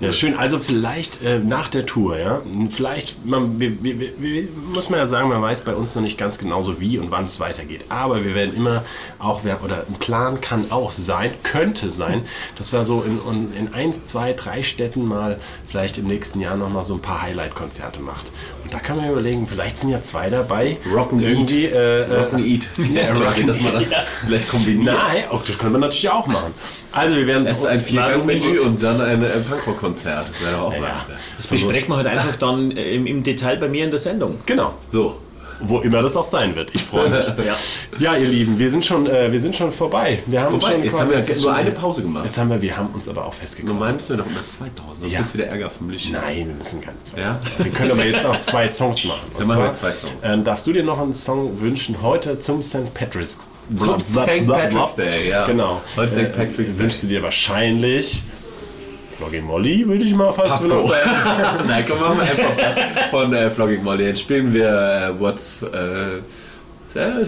Ja, 0.00 0.12
schön. 0.12 0.36
Also 0.36 0.58
vielleicht 0.58 1.22
äh, 1.22 1.38
nach 1.38 1.68
der 1.68 1.86
Tour, 1.86 2.18
ja. 2.18 2.40
Vielleicht, 2.70 3.24
man, 3.24 3.58
wir, 3.58 3.82
wir, 3.82 3.98
wir, 4.18 4.48
muss 4.72 4.90
man 4.90 5.00
ja 5.00 5.06
sagen, 5.06 5.28
man 5.28 5.42
weiß 5.42 5.62
bei 5.62 5.74
uns 5.74 5.94
noch 5.94 6.02
nicht 6.02 6.18
ganz 6.18 6.38
genauso 6.38 6.80
wie 6.80 6.98
und 6.98 7.10
wann 7.10 7.26
es 7.26 7.40
weitergeht. 7.40 7.84
Aber 7.88 8.24
wir 8.24 8.34
werden 8.34 8.54
immer 8.54 8.84
auch, 9.18 9.42
oder 9.44 9.84
ein 9.88 9.94
Plan 9.98 10.40
kann 10.40 10.70
auch 10.70 10.90
sein, 10.90 11.32
könnte 11.42 11.90
sein, 11.90 12.22
dass 12.56 12.72
wir 12.72 12.84
so 12.84 13.02
in, 13.02 13.20
in, 13.30 13.56
in 13.56 13.74
eins, 13.74 14.06
zwei, 14.06 14.32
drei 14.32 14.62
Städten 14.62 15.04
mal 15.04 15.38
vielleicht 15.68 15.98
im 15.98 16.06
nächsten 16.06 16.40
Jahr 16.40 16.56
nochmal 16.56 16.84
so 16.84 16.94
ein 16.94 17.00
paar 17.00 17.22
Highlight-Konzerte 17.22 18.00
macht. 18.00 18.26
Und 18.64 18.74
da 18.74 18.80
kann 18.80 18.96
man 18.98 19.10
überlegen, 19.10 19.46
vielleicht 19.46 19.78
sind 19.78 19.90
ja 19.90 20.02
zwei 20.02 20.28
dabei. 20.28 20.76
Rock'n' 20.92 21.20
irgendwie, 21.20 21.64
äh, 21.64 22.02
äh, 22.02 22.14
Rock 22.14 22.34
and 22.34 22.44
Eat. 22.44 22.68
Ja, 22.92 23.14
Rock'n' 23.14 23.46
dass 23.46 23.60
man 23.60 23.72
das 23.74 23.84
vielleicht 24.26 24.48
kombiniert. 24.48 24.94
Nein, 24.94 25.24
auch 25.30 25.44
das 25.44 25.56
können 25.56 25.72
wir 25.72 25.78
natürlich 25.78 26.10
auch 26.10 26.26
machen. 26.26 26.52
Also 26.92 27.16
wir 27.16 27.26
werden 27.26 27.46
Erst 27.46 27.66
ein 27.66 27.80
Viergang-Menü 27.80 28.60
und 28.60 28.82
dann 28.82 29.00
ein 29.00 29.22
äh, 29.22 29.28
Punkrock-Konzert. 29.48 30.30
Wäre 30.42 30.52
doch 30.52 30.60
auch 30.62 30.72
Ja, 30.74 30.80
was. 30.82 31.06
Das 31.36 31.46
besprechen 31.46 31.88
wir 31.90 31.96
halt 31.96 32.06
einfach 32.06 32.36
dann 32.36 32.70
äh, 32.70 32.94
im, 32.94 33.06
im 33.06 33.22
Detail 33.22 33.56
bei 33.58 33.68
mir 33.68 33.84
in 33.84 33.90
der 33.90 33.98
Sendung. 33.98 34.38
Genau. 34.46 34.74
So. 34.90 35.18
Wo 35.60 35.80
immer 35.80 36.02
das 36.02 36.14
auch 36.16 36.24
sein 36.24 36.54
wird. 36.54 36.72
Ich 36.72 36.84
freue 36.84 37.10
mich. 37.10 37.26
Ja. 37.44 37.56
Ja, 37.98 38.16
ihr 38.16 38.28
Lieben, 38.28 38.60
wir 38.60 38.70
sind 38.70 38.84
schon, 38.86 39.06
äh, 39.08 39.32
wir 39.32 39.40
sind 39.40 39.56
schon 39.56 39.72
vorbei. 39.72 40.20
Wir 40.26 40.40
haben 40.42 40.52
Vorbei. 40.60 40.74
schon 40.74 40.84
Jetzt 40.84 41.00
haben 41.00 41.10
wir 41.10 41.16
ist 41.18 41.42
nur 41.42 41.52
eine 41.52 41.70
Pause 41.72 42.02
gemacht. 42.02 42.26
Jetzt 42.26 42.38
haben 42.38 42.50
wir, 42.50 42.62
wir 42.62 42.76
haben 42.76 42.90
uns 42.94 43.08
aber 43.08 43.26
auch 43.26 43.34
festgekommen. 43.34 43.74
Normal 43.76 43.94
müssen 43.94 44.10
wir 44.16 44.22
doch 44.24 44.30
immer 44.30 44.46
2000, 44.46 44.96
sonst 45.00 45.12
Ja. 45.12 45.18
gibt's 45.18 45.34
wieder 45.34 45.46
Ärger 45.46 45.68
vom 45.68 45.90
Licht. 45.90 46.12
Nein, 46.12 46.46
wir 46.46 46.54
müssen 46.54 46.80
keine 46.80 47.02
zwei. 47.02 47.20
Ja? 47.22 47.38
Wir 47.58 47.72
können 47.72 47.90
aber 47.90 48.04
jetzt 48.04 48.22
noch 48.22 48.40
zwei 48.46 48.68
Songs 48.68 49.04
machen. 49.04 49.20
Und 49.32 49.40
Dann 49.40 49.48
machen 49.48 49.62
wir 49.64 49.72
zwei 49.72 49.90
Songs. 49.90 50.12
Ähm, 50.22 50.44
darfst 50.44 50.64
du 50.64 50.72
dir 50.72 50.84
noch 50.84 51.00
einen 51.00 51.12
Song 51.14 51.60
wünschen 51.60 52.02
heute 52.02 52.38
zum 52.38 52.62
St. 52.62 52.94
Patrick's 52.94 53.36
St. 54.00 54.46
Patrick's 54.46 54.94
Day, 54.96 55.28
ja. 55.30 55.46
Genau. 55.46 55.82
Heute 55.96 56.12
St. 56.12 56.32
Patrick's 56.36 56.72
Day. 56.72 56.78
Wünschst 56.78 57.02
du 57.02 57.06
dir 57.06 57.22
wahrscheinlich 57.22 58.22
Flogging 59.18 59.44
Molly, 59.44 59.86
würde 59.86 60.04
ich 60.04 60.14
mal 60.14 60.32
fast 60.32 60.48
Pasco. 60.48 60.68
benutzen. 60.68 60.94
Nein, 61.66 61.84
komm, 61.88 61.98
machen 62.00 62.18
wir 62.18 62.22
einfach 62.22 63.10
von 63.10 63.32
äh, 63.34 63.50
Flogging 63.50 63.82
Molly. 63.82 64.04
Jetzt 64.04 64.20
spielen 64.20 64.54
wir 64.54 64.68
äh, 64.68 65.20
What's 65.20 65.62
äh, 65.62 66.18
äh, 66.98 67.24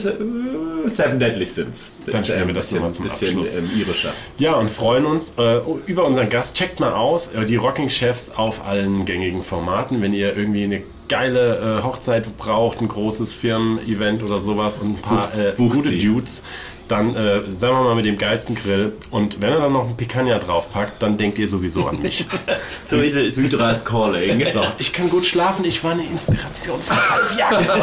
Seven 0.87 1.19
Deadly 1.19 1.45
Sins. 1.47 1.87
Dann 2.07 2.23
spielen 2.23 2.45
äh, 2.45 2.47
wir 2.47 2.55
das 2.55 2.71
nochmal 2.73 2.93
zum 2.93 3.05
bisschen 3.05 3.29
Abschluss. 3.41 3.57
ähm, 3.57 3.71
irischer. 3.77 4.13
Ja, 4.39 4.55
und 4.55 4.71
freuen 4.71 5.05
uns 5.05 5.35
äh, 5.37 5.61
über 5.87 6.05
unseren 6.07 6.29
Gast. 6.31 6.57
Checkt 6.57 6.81
mal 6.81 6.93
aus, 6.93 7.35
äh, 7.35 7.45
die 7.45 7.57
Rocking 7.57 7.91
Chefs 7.91 8.31
auf 8.35 8.65
allen 8.67 9.05
gängigen 9.05 9.43
Formaten. 9.43 10.01
Wenn 10.01 10.15
ihr 10.15 10.37
irgendwie 10.37 10.65
eine 10.65 10.83
geile 11.11 11.81
äh, 11.81 11.83
Hochzeit 11.83 12.39
braucht, 12.39 12.81
ein 12.81 12.89
großes 12.89 13.35
Firmen-Event 13.35 14.23
oder 14.23 14.41
sowas 14.41 14.79
und 14.79 14.97
ein 14.97 15.03
paar 15.03 15.35
äh, 15.35 15.53
gute 15.59 15.91
sie. 15.91 15.99
Dudes, 15.99 16.43
dann 16.89 17.15
äh, 17.15 17.43
sagen 17.55 17.75
wir 17.77 17.83
mal 17.83 17.95
mit 17.95 18.05
dem 18.05 18.19
geilsten 18.19 18.55
Grill. 18.55 18.93
Und 19.11 19.41
wenn 19.41 19.53
er 19.53 19.61
dann 19.61 19.73
noch 19.73 19.89
ein 19.89 19.97
Picanha 19.97 20.39
draufpackt, 20.39 21.01
dann 21.03 21.17
denkt 21.19 21.39
ihr 21.39 21.47
sowieso 21.49 21.87
an 21.87 22.01
mich. 22.01 22.27
So 22.83 22.99
ist 22.99 23.15
es. 23.17 23.37
Hydra 23.37 23.71
is 23.73 23.85
calling. 23.85 24.45
so, 24.53 24.65
ich 24.79 24.93
kann 24.93 25.11
gut 25.11 25.27
schlafen, 25.27 25.65
ich 25.65 25.85
war 25.85 25.93
eine 25.93 26.03
Inspiration 26.05 26.81
halb 26.89 27.39
Jahren. 27.39 27.67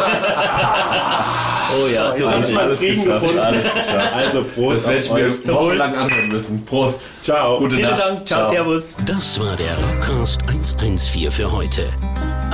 Oh 1.69 1.85
ja, 1.93 2.13
so 2.13 2.29
Jetzt 2.29 2.49
ist 2.49 2.55
haben 2.55 2.55
wir 2.55 2.61
es. 2.61 2.69
das 2.69 2.77
Frieden 2.79 3.03
gefunden. 3.03 3.39
Alles 3.39 3.63
geschafft. 3.63 4.15
Also 4.15 4.43
Prost 4.55 4.77
Das 4.77 4.85
werde 4.85 4.99
ich 4.99 5.43
mir 5.45 5.53
wochenlang 5.53 5.95
anhören 5.95 6.29
müssen. 6.29 6.65
Prost. 6.65 7.09
Ciao. 7.21 7.59
Gute 7.59 7.75
Vielen 7.75 7.89
Nacht. 7.89 8.01
Dank. 8.07 8.25
Ciao, 8.25 8.49
Servus. 8.49 8.95
Das 9.05 9.37
war 9.37 9.55
der 9.57 9.77
Rockcast 9.77 10.43
114 10.47 11.29
für 11.29 11.51
heute. 11.51 11.89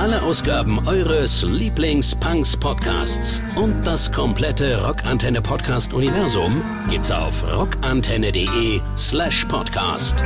Alle 0.04 0.20
Ausgaben 0.20 0.86
eures 0.86 1.44
Lieblings-Punks-Podcasts 1.44 3.40
und 3.56 3.84
das 3.84 4.12
komplette 4.12 4.84
Rockantenne 4.84 5.40
Podcast-Universum 5.40 6.62
gibt's 6.90 7.10
auf 7.10 7.42
rockantenne.de 7.50 8.82
slash 8.98 9.46
podcast. 9.46 10.22